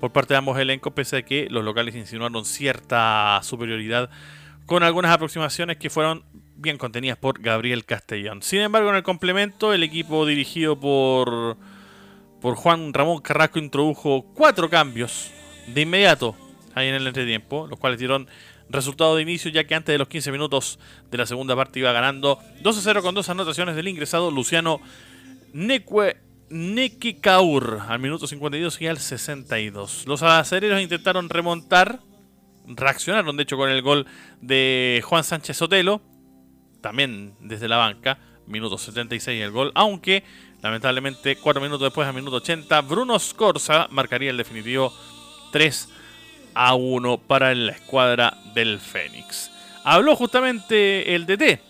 por 0.00 0.12
parte 0.12 0.34
de 0.34 0.38
ambos 0.38 0.58
elencos, 0.58 0.92
pese 0.94 1.18
a 1.18 1.22
que 1.22 1.48
los 1.50 1.62
locales 1.62 1.94
insinuaron 1.94 2.44
cierta 2.44 3.38
superioridad 3.42 4.10
con 4.66 4.82
algunas 4.82 5.12
aproximaciones 5.12 5.76
que 5.76 5.90
fueron 5.90 6.24
bien 6.56 6.78
contenidas 6.78 7.18
por 7.18 7.40
Gabriel 7.40 7.84
Castellón. 7.84 8.42
Sin 8.42 8.60
embargo, 8.60 8.90
en 8.90 8.96
el 8.96 9.02
complemento, 9.02 9.72
el 9.74 9.82
equipo 9.82 10.24
dirigido 10.26 10.78
por, 10.78 11.56
por 12.40 12.54
Juan 12.54 12.94
Ramón 12.94 13.20
Carrasco 13.20 13.58
introdujo 13.58 14.24
cuatro 14.34 14.70
cambios 14.70 15.30
de 15.66 15.82
inmediato 15.82 16.34
ahí 16.74 16.88
en 16.88 16.94
el 16.94 17.06
entretiempo, 17.06 17.66
los 17.66 17.78
cuales 17.78 17.98
dieron 17.98 18.28
resultado 18.70 19.16
de 19.16 19.22
inicio, 19.22 19.50
ya 19.50 19.64
que 19.64 19.74
antes 19.74 19.92
de 19.92 19.98
los 19.98 20.08
15 20.08 20.32
minutos 20.32 20.78
de 21.10 21.18
la 21.18 21.26
segunda 21.26 21.56
parte 21.56 21.80
iba 21.80 21.92
ganando 21.92 22.38
2 22.62 22.78
a 22.78 22.80
0 22.80 23.02
con 23.02 23.14
dos 23.14 23.28
anotaciones 23.28 23.76
del 23.76 23.88
ingresado 23.88 24.30
Luciano 24.30 24.80
Neque 25.52 26.16
Nequecaur 26.50 27.82
al 27.88 28.00
minuto 28.00 28.26
52 28.26 28.80
y 28.80 28.86
al 28.88 28.98
62. 28.98 30.04
Los 30.06 30.22
acereros 30.22 30.80
intentaron 30.80 31.28
remontar, 31.28 32.00
reaccionaron 32.66 33.36
de 33.36 33.44
hecho 33.44 33.56
con 33.56 33.70
el 33.70 33.82
gol 33.82 34.06
de 34.40 35.00
Juan 35.04 35.22
Sánchez 35.22 35.58
Sotelo, 35.58 36.02
también 36.80 37.34
desde 37.40 37.68
la 37.68 37.76
banca, 37.76 38.18
minuto 38.48 38.78
76 38.78 39.40
el 39.40 39.52
gol, 39.52 39.70
aunque 39.76 40.24
lamentablemente 40.60 41.36
4 41.36 41.62
minutos 41.62 41.82
después, 41.82 42.08
a 42.08 42.12
minuto 42.12 42.36
80, 42.36 42.80
Bruno 42.80 43.16
Scorza 43.20 43.86
marcaría 43.90 44.30
el 44.30 44.36
definitivo 44.36 44.92
3 45.52 45.88
a 46.54 46.74
1 46.74 47.18
para 47.18 47.54
la 47.54 47.72
escuadra 47.72 48.36
del 48.54 48.78
Fénix. 48.80 49.50
Habló 49.84 50.16
justamente 50.16 51.14
el 51.14 51.26
DT, 51.26 51.60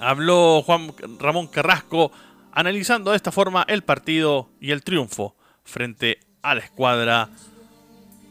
habló 0.00 0.62
Juan 0.62 0.92
Ramón 1.18 1.46
Carrasco 1.46 2.10
analizando 2.52 3.10
de 3.10 3.16
esta 3.16 3.32
forma 3.32 3.64
el 3.68 3.82
partido 3.82 4.48
y 4.60 4.70
el 4.70 4.82
triunfo 4.82 5.34
frente 5.64 6.18
a 6.42 6.54
la 6.54 6.60
escuadra 6.60 7.30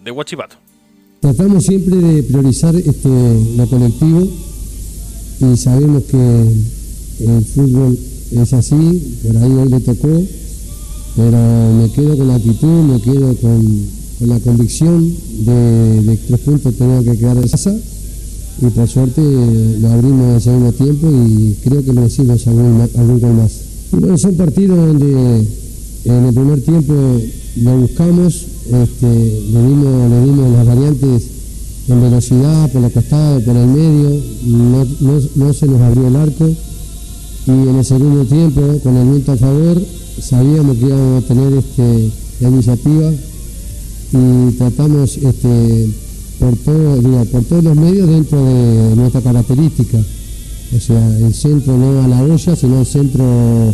de 0.03 0.11
Huachipato. 0.11 0.57
Tratamos 1.21 1.65
siempre 1.65 1.95
de 1.95 2.23
priorizar 2.23 2.75
este, 2.75 3.09
lo 3.55 3.67
colectivo 3.67 4.27
y 5.39 5.57
sabemos 5.57 6.03
que 6.03 6.17
el 6.17 7.45
fútbol 7.45 7.97
es 8.31 8.53
así, 8.53 9.19
por 9.23 9.37
ahí 9.37 9.51
hoy 9.51 9.69
le 9.69 9.79
tocó, 9.81 10.21
pero 11.15 11.37
me 11.73 11.91
quedo 11.91 12.17
con 12.17 12.27
la 12.27 12.35
actitud, 12.35 12.83
me 12.83 13.01
quedo 13.01 13.35
con, 13.37 14.00
la 14.21 14.39
convicción 14.39 15.13
de, 15.45 16.01
de, 16.03 16.17
tres 16.17 16.39
puntos 16.41 16.75
tenía 16.75 17.03
que 17.03 17.17
quedar 17.17 17.39
de 17.39 17.49
casa. 17.49 17.75
Y 18.61 18.65
por 18.65 18.87
suerte 18.87 19.21
lo 19.21 19.89
abrimos 19.89 20.23
en 20.27 20.35
el 20.35 20.41
segundo 20.41 20.71
tiempo 20.73 21.09
y 21.09 21.55
creo 21.63 21.83
que 21.83 21.93
merecimos 21.93 22.45
algún, 22.47 22.87
algún 22.95 23.19
gol 23.19 23.33
más. 23.33 23.51
Y 23.93 23.95
bueno, 23.95 24.17
son 24.17 24.35
partidos 24.35 24.77
donde 24.77 25.47
en 26.05 26.25
el 26.25 26.33
primer 26.33 26.61
tiempo 26.61 26.93
lo 27.57 27.77
buscamos, 27.77 28.45
este, 28.65 29.41
le, 29.51 29.67
dimos, 29.67 30.51
las 30.53 30.65
variantes 30.65 31.23
en 31.87 32.01
velocidad, 32.01 32.71
por 32.71 32.83
el 32.83 32.91
costado, 32.91 33.39
por 33.41 33.55
el 33.55 33.67
medio, 33.67 34.21
no, 35.35 35.53
se 35.53 35.67
nos 35.67 35.81
abrió 35.81 36.07
el 36.07 36.15
arco. 36.15 36.47
Y 37.47 37.51
en 37.51 37.75
el 37.75 37.85
segundo 37.85 38.23
tiempo, 38.25 38.61
con 38.83 38.95
el 38.95 39.09
viento 39.09 39.31
a 39.31 39.37
favor, 39.37 39.81
sabíamos 40.21 40.77
que 40.77 40.85
íbamos 40.85 41.23
a 41.23 41.27
tener 41.27 41.53
este, 41.53 42.11
la 42.39 42.49
iniciativa 42.49 43.11
y 44.11 44.51
tratamos 44.57 45.17
este, 45.17 45.89
por, 46.39 46.55
todo, 46.57 47.25
por 47.25 47.43
todos 47.45 47.63
los 47.63 47.75
medios 47.75 48.09
dentro 48.09 48.43
de 48.43 48.95
nuestra 48.95 49.21
característica. 49.21 49.97
O 50.75 50.79
sea, 50.79 51.05
el 51.17 51.33
centro 51.33 51.77
no 51.77 52.03
a 52.03 52.07
la 52.07 52.21
olla, 52.21 52.55
sino 52.55 52.79
el 52.79 52.85
centro, 52.85 53.73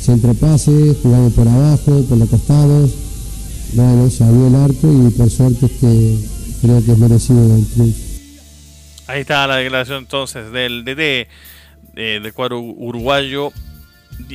centro 0.00 0.34
pase, 0.34 0.96
jugamos 1.02 1.32
por 1.32 1.48
abajo, 1.48 2.04
por 2.08 2.18
los 2.18 2.28
costados. 2.28 2.90
Bueno, 3.72 4.10
salió 4.10 4.46
el 4.46 4.54
arco 4.54 4.88
y 4.92 5.10
por 5.10 5.30
suerte 5.30 5.66
este, 5.66 6.18
creo 6.60 6.84
que 6.84 6.92
es 6.92 6.98
merecido 6.98 7.56
el 7.56 7.66
triunfo. 7.66 8.00
Ahí 9.06 9.20
está 9.20 9.46
la 9.46 9.56
declaración 9.56 9.98
entonces 9.98 10.50
del 10.50 10.84
DD 10.84 11.28
eh, 11.96 12.20
del 12.22 12.32
cuadro 12.32 12.60
uruguayo 12.60 13.52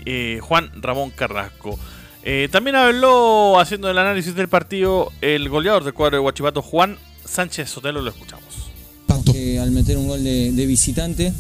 eh, 0.05 0.39
Juan 0.41 0.69
Ramón 0.81 1.11
Carrasco. 1.11 1.77
Eh, 2.23 2.49
también 2.51 2.75
habló 2.75 3.59
haciendo 3.59 3.89
el 3.89 3.97
análisis 3.97 4.35
del 4.35 4.49
partido 4.49 5.11
el 5.21 5.47
goleador 5.49 5.83
del 5.83 5.93
cuadro 5.93 6.17
de 6.17 6.21
Huachipato, 6.21 6.61
Juan 6.61 6.97
Sánchez 7.25 7.69
Sotelo, 7.69 8.01
lo 8.01 8.09
escuchamos. 8.09 8.71
al 9.07 9.71
meter 9.71 9.97
un 9.97 10.07
gol 10.07 10.23
de, 10.23 10.65
visitante 10.65 11.33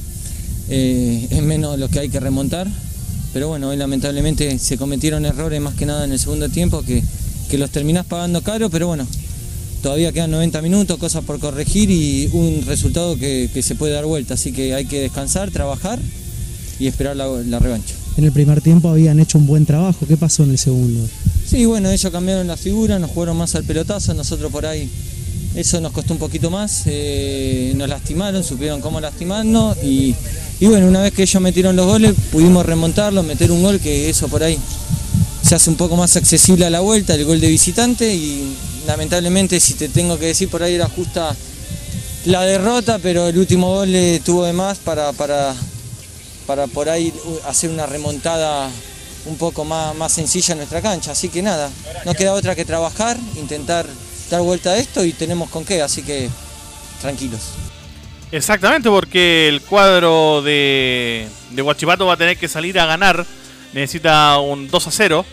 es 0.69 1.41
menos 1.41 1.79
lo 1.79 1.89
que 1.89 1.99
hay 1.99 2.09
que 2.09 2.19
remontar, 2.19 2.67
pero 3.33 3.47
bueno, 3.47 3.69
hoy 3.69 3.77
lamentablemente 3.77 4.59
se 4.59 4.77
cometieron 4.77 5.25
errores 5.25 5.59
más 5.59 5.73
que 5.73 5.85
nada 5.85 6.05
en 6.05 6.11
el 6.11 6.19
segundo 6.19 6.47
tiempo 6.49 6.83
que, 6.83 7.03
que 7.49 7.57
los 7.57 7.71
terminás 7.71 8.05
pagando 8.05 8.41
caro, 8.41 8.69
pero 8.69 8.87
bueno, 8.87 9.07
todavía 9.81 10.11
quedan 10.11 10.31
90 10.31 10.61
minutos, 10.61 10.97
cosas 10.97 11.23
por 11.23 11.39
corregir 11.39 11.89
y 11.89 12.29
un 12.33 12.63
resultado 12.65 13.17
que, 13.17 13.49
se 13.61 13.75
puede 13.75 13.93
dar 13.93 14.05
vuelta. 14.05 14.35
Así 14.35 14.51
que 14.51 14.73
hay 14.73 14.85
que 14.85 15.01
descansar, 15.01 15.51
trabajar 15.51 15.99
y 16.79 16.87
esperar 16.87 17.15
la, 17.15 17.59
revancha. 17.59 17.95
En 18.17 18.23
el 18.23 18.31
primer 18.31 18.61
tiempo 18.61 18.89
habían 18.89 19.19
hecho 19.19 19.37
un 19.37 19.47
buen 19.47 19.65
trabajo, 19.65 20.05
¿qué 20.07 20.17
pasó 20.17 20.43
en 20.43 20.51
el 20.51 20.57
segundo? 20.57 21.07
Sí, 21.47 21.65
bueno, 21.65 21.89
ellos 21.89 22.11
cambiaron 22.11 22.47
la 22.47 22.57
figura, 22.57 22.99
nos 22.99 23.11
jugaron 23.11 23.37
más 23.37 23.55
al 23.55 23.63
pelotazo, 23.63 24.13
nosotros 24.13 24.51
por 24.51 24.65
ahí 24.65 24.89
eso 25.55 25.81
nos 25.81 25.91
costó 25.91 26.13
un 26.13 26.19
poquito 26.19 26.51
más, 26.51 26.83
eh, 26.85 27.73
nos 27.75 27.89
lastimaron, 27.89 28.43
supieron 28.43 28.81
cómo 28.81 29.01
lastimarnos 29.01 29.77
y, 29.83 30.15
y 30.59 30.65
bueno, 30.67 30.87
una 30.87 31.01
vez 31.01 31.13
que 31.13 31.23
ellos 31.23 31.41
metieron 31.41 31.75
los 31.75 31.85
goles 31.85 32.13
pudimos 32.31 32.65
remontarlos, 32.65 33.25
meter 33.25 33.51
un 33.51 33.63
gol 33.63 33.79
que 33.79 34.09
eso 34.09 34.27
por 34.27 34.43
ahí 34.43 34.57
se 35.41 35.55
hace 35.55 35.69
un 35.69 35.75
poco 35.75 35.95
más 35.95 36.15
accesible 36.15 36.65
a 36.65 36.69
la 36.69 36.81
vuelta, 36.81 37.15
el 37.15 37.25
gol 37.25 37.41
de 37.41 37.47
visitante 37.47 38.13
y 38.13 38.55
lamentablemente 38.85 39.59
si 39.59 39.73
te 39.73 39.89
tengo 39.89 40.19
que 40.19 40.27
decir 40.27 40.49
por 40.49 40.61
ahí 40.61 40.75
era 40.75 40.87
justa 40.87 41.35
la 42.25 42.43
derrota, 42.43 42.99
pero 43.01 43.27
el 43.27 43.37
último 43.37 43.67
gol 43.73 43.89
tuvo 44.23 44.45
de 44.45 44.53
más 44.53 44.77
para, 44.77 45.13
para, 45.13 45.55
para 46.49 46.65
por 46.65 46.89
ahí 46.89 47.13
hacer 47.45 47.69
una 47.69 47.85
remontada 47.85 48.71
un 49.27 49.37
poco 49.37 49.65
más, 49.65 49.95
más 49.95 50.11
sencilla 50.11 50.53
en 50.53 50.57
nuestra 50.57 50.81
cancha. 50.81 51.11
Así 51.11 51.29
que 51.29 51.43
nada, 51.43 51.69
no 52.05 52.15
queda 52.15 52.33
otra 52.33 52.55
que 52.55 52.65
trabajar, 52.65 53.17
intentar 53.35 53.85
dar 54.31 54.41
vuelta 54.41 54.71
a 54.71 54.79
esto 54.79 55.05
y 55.05 55.13
tenemos 55.13 55.51
con 55.51 55.63
qué, 55.63 55.83
así 55.83 56.01
que 56.01 56.27
tranquilos. 57.01 57.51
Exactamente, 58.31 58.89
porque 58.89 59.47
el 59.47 59.61
cuadro 59.61 60.41
de, 60.41 61.27
de 61.51 61.61
Guachipato 61.61 62.07
va 62.07 62.13
a 62.13 62.17
tener 62.17 62.35
que 62.35 62.47
salir 62.47 62.79
a 62.79 62.87
ganar. 62.87 63.27
Necesita 63.73 64.39
un 64.39 64.69
2 64.69 64.87
a 64.87 64.91
0 64.91 65.25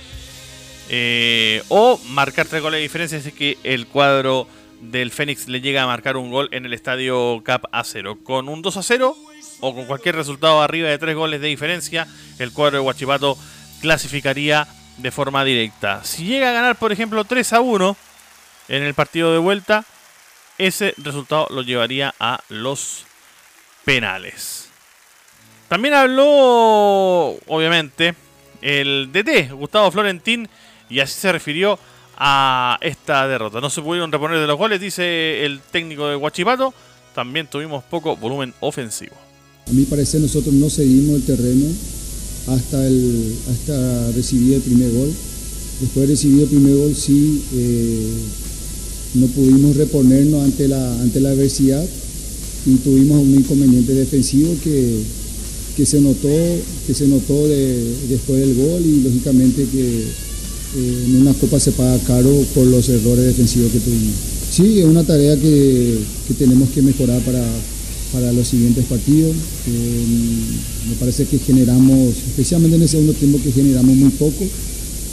eh, 0.90 1.62
o 1.68 1.98
marcar 2.10 2.46
tres 2.46 2.60
goles 2.60 2.76
de 2.76 2.82
diferencia 2.82 3.16
es 3.16 3.32
que 3.32 3.56
el 3.64 3.86
cuadro 3.86 4.46
del 4.82 5.10
Fénix 5.10 5.48
le 5.48 5.62
llega 5.62 5.82
a 5.82 5.86
marcar 5.86 6.18
un 6.18 6.30
gol 6.30 6.50
en 6.52 6.66
el 6.66 6.74
estadio 6.74 7.40
Cap 7.42 7.64
a 7.72 7.84
0. 7.84 8.18
Con 8.22 8.50
un 8.50 8.60
2 8.60 8.76
a 8.76 8.82
0 8.82 9.16
o 9.60 9.74
con 9.74 9.86
cualquier 9.86 10.16
resultado 10.16 10.60
arriba 10.60 10.88
de 10.88 10.98
tres 10.98 11.14
goles 11.14 11.40
de 11.40 11.48
diferencia, 11.48 12.06
el 12.38 12.52
cuadro 12.52 12.78
de 12.78 12.84
Huachipato 12.84 13.38
clasificaría 13.80 14.66
de 14.98 15.10
forma 15.10 15.44
directa. 15.44 16.04
Si 16.04 16.24
llega 16.24 16.50
a 16.50 16.52
ganar, 16.52 16.76
por 16.76 16.92
ejemplo, 16.92 17.24
3 17.24 17.52
a 17.52 17.60
1 17.60 17.96
en 18.68 18.82
el 18.82 18.94
partido 18.94 19.32
de 19.32 19.38
vuelta, 19.38 19.84
ese 20.58 20.94
resultado 20.98 21.46
lo 21.50 21.62
llevaría 21.62 22.14
a 22.18 22.40
los 22.48 23.04
penales. 23.84 24.70
También 25.68 25.94
habló, 25.94 27.36
obviamente, 27.46 28.14
el 28.62 29.10
DT, 29.12 29.52
Gustavo 29.52 29.90
Florentín, 29.90 30.48
y 30.88 31.00
así 31.00 31.20
se 31.20 31.32
refirió 31.32 31.78
a 32.16 32.78
esta 32.80 33.26
derrota. 33.28 33.60
No 33.60 33.68
se 33.68 33.82
pudieron 33.82 34.12
reponer 34.12 34.38
de 34.38 34.46
los 34.46 34.56
goles, 34.56 34.80
dice 34.80 35.44
el 35.44 35.60
técnico 35.60 36.08
de 36.08 36.16
Huachipato. 36.16 36.72
También 37.14 37.46
tuvimos 37.46 37.82
poco 37.84 38.16
volumen 38.16 38.54
ofensivo. 38.60 39.25
A 39.68 39.72
mi 39.72 39.84
parecer 39.84 40.20
nosotros 40.20 40.54
no 40.54 40.70
seguimos 40.70 41.16
el 41.16 41.22
terreno 41.22 41.66
hasta, 42.46 42.86
el, 42.86 43.34
hasta 43.50 44.12
recibir 44.12 44.54
el 44.54 44.60
primer 44.60 44.92
gol. 44.92 45.12
Después 45.80 46.06
de 46.06 46.14
recibir 46.14 46.42
el 46.42 46.48
primer 46.48 46.76
gol 46.76 46.94
sí 46.94 47.42
eh, 47.54 48.06
no 49.14 49.26
pudimos 49.26 49.76
reponernos 49.76 50.44
ante 50.44 50.68
la, 50.68 51.02
ante 51.02 51.20
la 51.20 51.30
adversidad 51.30 51.84
y 52.64 52.76
tuvimos 52.76 53.20
un 53.20 53.34
inconveniente 53.34 53.92
defensivo 53.92 54.54
que, 54.62 55.02
que 55.76 55.84
se 55.84 56.00
notó, 56.00 56.28
que 56.86 56.94
se 56.94 57.08
notó 57.08 57.48
después 58.08 58.40
del 58.40 58.54
gol 58.54 58.82
y 58.84 59.02
lógicamente 59.02 59.66
que 59.70 60.02
eh, 60.76 61.04
en 61.06 61.22
una 61.22 61.34
copa 61.34 61.58
se 61.58 61.72
paga 61.72 61.98
caro 62.06 62.30
por 62.54 62.66
los 62.66 62.88
errores 62.88 63.24
defensivos 63.24 63.72
que 63.72 63.80
tuvimos. 63.80 64.14
Sí, 64.50 64.80
es 64.80 64.86
una 64.86 65.04
tarea 65.04 65.36
que, 65.36 65.98
tenemos 66.38 66.70
que 66.70 66.82
mejorar 66.82 67.20
para, 67.22 67.44
para 68.12 68.32
los 68.32 68.48
siguientes 68.48 68.84
partidos. 68.86 69.34
me 69.66 70.94
parece 70.98 71.26
que 71.26 71.38
generamos, 71.38 72.16
especialmente 72.28 72.76
en 72.76 72.82
el 72.82 72.88
segundo 72.88 73.12
tiempo, 73.12 73.38
que 73.42 73.52
generamos 73.52 73.96
muy 73.96 74.10
poco. 74.10 74.44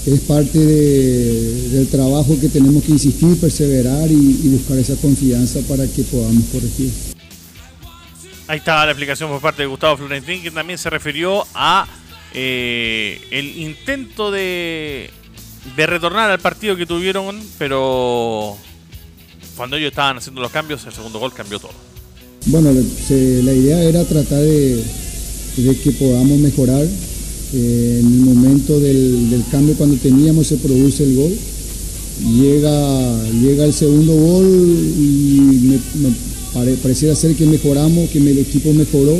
Es 0.05 0.19
parte 0.21 0.59
del 0.59 1.87
trabajo 1.87 2.37
que 2.39 2.49
tenemos 2.49 2.83
que 2.83 2.91
insistir, 2.91 3.39
perseverar 3.39 4.11
y, 4.11 4.49
buscar 4.49 4.77
esa 4.77 4.95
confianza 4.97 5.59
para 5.67 5.87
que 5.87 6.03
podamos 6.03 6.43
corregir. 6.51 6.91
Ahí 8.47 8.57
está 8.57 8.85
la 8.85 8.91
explicación 8.91 9.29
por 9.29 9.39
parte 9.39 9.61
de 9.61 9.67
Gustavo 9.67 9.97
Florentín, 9.97 10.43
que 10.43 10.51
también 10.51 10.77
se 10.77 10.89
refirió 10.89 11.45
a 11.53 11.87
eh, 12.33 13.21
el 13.31 13.57
intento 13.57 14.29
de, 14.29 15.09
de 15.77 15.87
retornar 15.87 16.29
al 16.29 16.39
partido 16.39 16.75
que 16.75 16.85
tuvieron, 16.85 17.41
pero 17.57 18.57
cuando 19.55 19.77
ellos 19.77 19.89
estaban 19.89 20.17
haciendo 20.17 20.41
los 20.41 20.51
cambios, 20.51 20.85
el 20.85 20.91
segundo 20.91 21.19
gol 21.19 21.33
cambió 21.33 21.59
todo. 21.59 21.92
Bueno, 22.45 22.71
la 22.73 23.53
idea 23.53 23.83
era 23.83 24.03
tratar 24.03 24.41
de, 24.41 24.83
que 25.55 25.91
podamos 25.93 26.37
mejorar. 26.39 26.85
Eh, 27.55 27.99
en 28.01 28.05
el 28.05 28.19
momento 28.19 28.79
del, 28.79 29.43
cambio, 29.49 29.75
cuando 29.75 29.95
teníamos, 29.97 30.47
se 30.47 30.57
produce 30.57 31.03
el 31.05 31.15
gol. 31.15 31.31
Llega, 32.35 33.29
llega 33.41 33.65
el 33.65 33.73
segundo 33.73 34.13
gol 34.13 34.45
y 34.45 35.69
me, 35.99 36.75
pareciera 36.81 37.15
ser 37.15 37.35
que 37.35 37.45
mejoramos, 37.45 38.09
que 38.09 38.19
el 38.19 38.37
equipo 38.37 38.73
mejoró, 38.73 39.17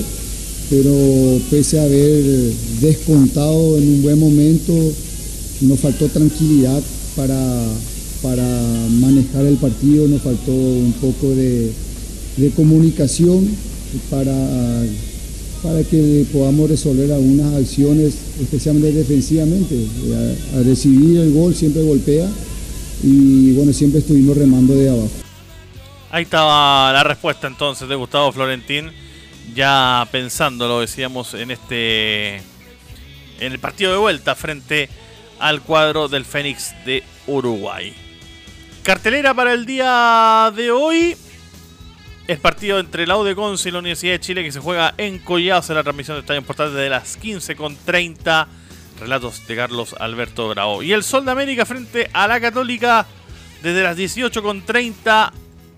pero 0.69 1.39
pese 1.49 1.79
a 1.79 1.83
haber 1.83 2.23
descontado 2.81 3.77
en 3.77 3.87
un 3.87 4.01
buen 4.03 4.19
momento, 4.19 4.73
nos 5.61 5.79
faltó 5.79 6.07
tranquilidad 6.07 6.81
para, 7.15 7.65
para 8.21 8.87
manejar 8.99 9.45
el 9.45 9.55
partido, 9.55 10.07
nos 10.07 10.21
faltó 10.21 10.51
un 10.51 10.93
poco 11.01 11.29
de, 11.33 11.71
comunicación 12.55 13.47
para, 14.09 14.33
para 15.61 15.83
que 15.83 16.25
podamos 16.31 16.69
resolver 16.69 17.11
algunas 17.11 17.53
acciones, 17.55 18.15
especialmente 18.41 18.91
defensivamente. 18.93 19.87
A, 20.55 20.63
recibir 20.63 21.19
el 21.19 21.33
gol 21.33 21.53
siempre 21.53 21.83
golpea 21.83 22.27
y 23.03 23.51
bueno, 23.53 23.73
siempre 23.73 23.99
estuvimos 23.99 24.37
remando 24.37 24.75
de 24.75 24.89
abajo. 24.89 25.09
Ahí 26.11 26.23
estaba 26.23 26.93
la 26.93 27.03
respuesta 27.03 27.47
entonces 27.47 27.87
de 27.87 27.95
Gustavo 27.95 28.31
Florentín, 28.31 28.91
ya 29.55 30.07
pensándolo, 30.11 30.79
decíamos, 30.79 31.33
en 31.33 31.51
este 31.51 32.35
en 33.39 33.51
el 33.51 33.59
partido 33.59 33.91
de 33.91 33.97
vuelta 33.97 34.35
frente 34.35 34.89
al 35.39 35.61
cuadro 35.61 36.07
del 36.07 36.23
Fénix 36.23 36.73
de 36.85 37.03
Uruguay. 37.27 37.93
Cartelera 38.83 39.33
para 39.33 39.53
el 39.53 39.65
día 39.65 40.51
de 40.55 40.71
hoy. 40.71 41.15
El 42.25 42.37
partido 42.37 42.79
entre 42.79 43.05
la 43.05 43.17
UDECONS 43.17 43.65
y 43.65 43.71
la 43.71 43.79
Universidad 43.79 44.13
de 44.13 44.19
Chile 44.21 44.43
que 44.43 44.51
se 44.51 44.61
juega 44.61 44.93
en 44.97 45.19
Collazo 45.19 45.73
en 45.73 45.77
la 45.77 45.83
transmisión 45.83 46.15
de 46.15 46.21
Estadio 46.21 46.39
Importante 46.39 46.77
de 46.77 46.89
las 46.89 47.19
15.30. 47.21 48.47
Relatos 48.99 49.45
de 49.45 49.55
Carlos 49.57 49.93
Alberto 49.99 50.47
Bravo. 50.47 50.83
Y 50.83 50.93
el 50.93 51.03
Sol 51.03 51.25
de 51.25 51.31
América 51.31 51.65
frente 51.65 52.09
a 52.13 52.27
la 52.27 52.39
Católica 52.39 53.05
desde 53.61 53.83
las 53.83 53.97
18.30 53.97 55.31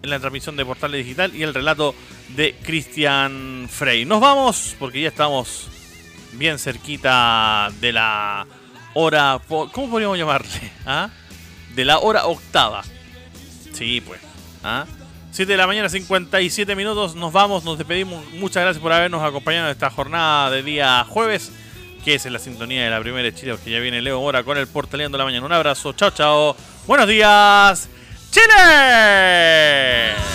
en 0.03 0.09
la 0.09 0.19
transmisión 0.19 0.55
de 0.55 0.65
Portal 0.65 0.91
Digital 0.91 1.35
y 1.35 1.41
el 1.41 1.53
relato 1.53 1.95
de 2.35 2.55
Cristian 2.61 3.67
Frey. 3.67 4.05
Nos 4.05 4.21
vamos 4.21 4.75
porque 4.77 5.01
ya 5.01 5.07
estamos 5.07 5.67
bien 6.33 6.59
cerquita 6.59 7.71
de 7.81 7.91
la 7.91 8.45
hora. 8.93 9.39
¿Cómo 9.47 9.89
podríamos 9.89 10.17
llamarle? 10.17 10.71
¿Ah? 10.85 11.09
De 11.73 11.85
la 11.85 11.97
hora 11.97 12.27
octava. 12.27 12.83
Sí, 13.73 13.99
pues. 14.05 14.21
¿Ah? 14.63 14.85
7 15.35 15.51
de 15.51 15.57
la 15.57 15.67
mañana, 15.67 15.89
57 15.89 16.77
minutos. 16.77 17.13
Nos 17.13 17.33
vamos, 17.33 17.65
nos 17.65 17.77
despedimos. 17.77 18.23
Muchas 18.35 18.63
gracias 18.63 18.81
por 18.81 18.93
habernos 18.93 19.21
acompañado 19.21 19.65
en 19.65 19.73
esta 19.73 19.89
jornada 19.89 20.49
de 20.49 20.63
día 20.63 21.05
jueves, 21.09 21.51
que 22.05 22.15
es 22.15 22.25
en 22.25 22.31
la 22.31 22.39
sintonía 22.39 22.85
de 22.85 22.89
la 22.89 23.01
primera 23.01 23.23
de 23.23 23.35
Chile, 23.35 23.51
porque 23.51 23.69
ya 23.69 23.79
viene 23.79 24.01
Leo 24.01 24.21
Mora 24.21 24.45
con 24.45 24.57
el 24.57 24.67
Portaleando 24.67 25.17
la 25.17 25.25
mañana. 25.25 25.45
Un 25.45 25.51
abrazo, 25.51 25.91
chao, 25.91 26.11
chao. 26.11 26.55
Buenos 26.87 27.09
días, 27.09 27.89
Chile. 28.31 30.34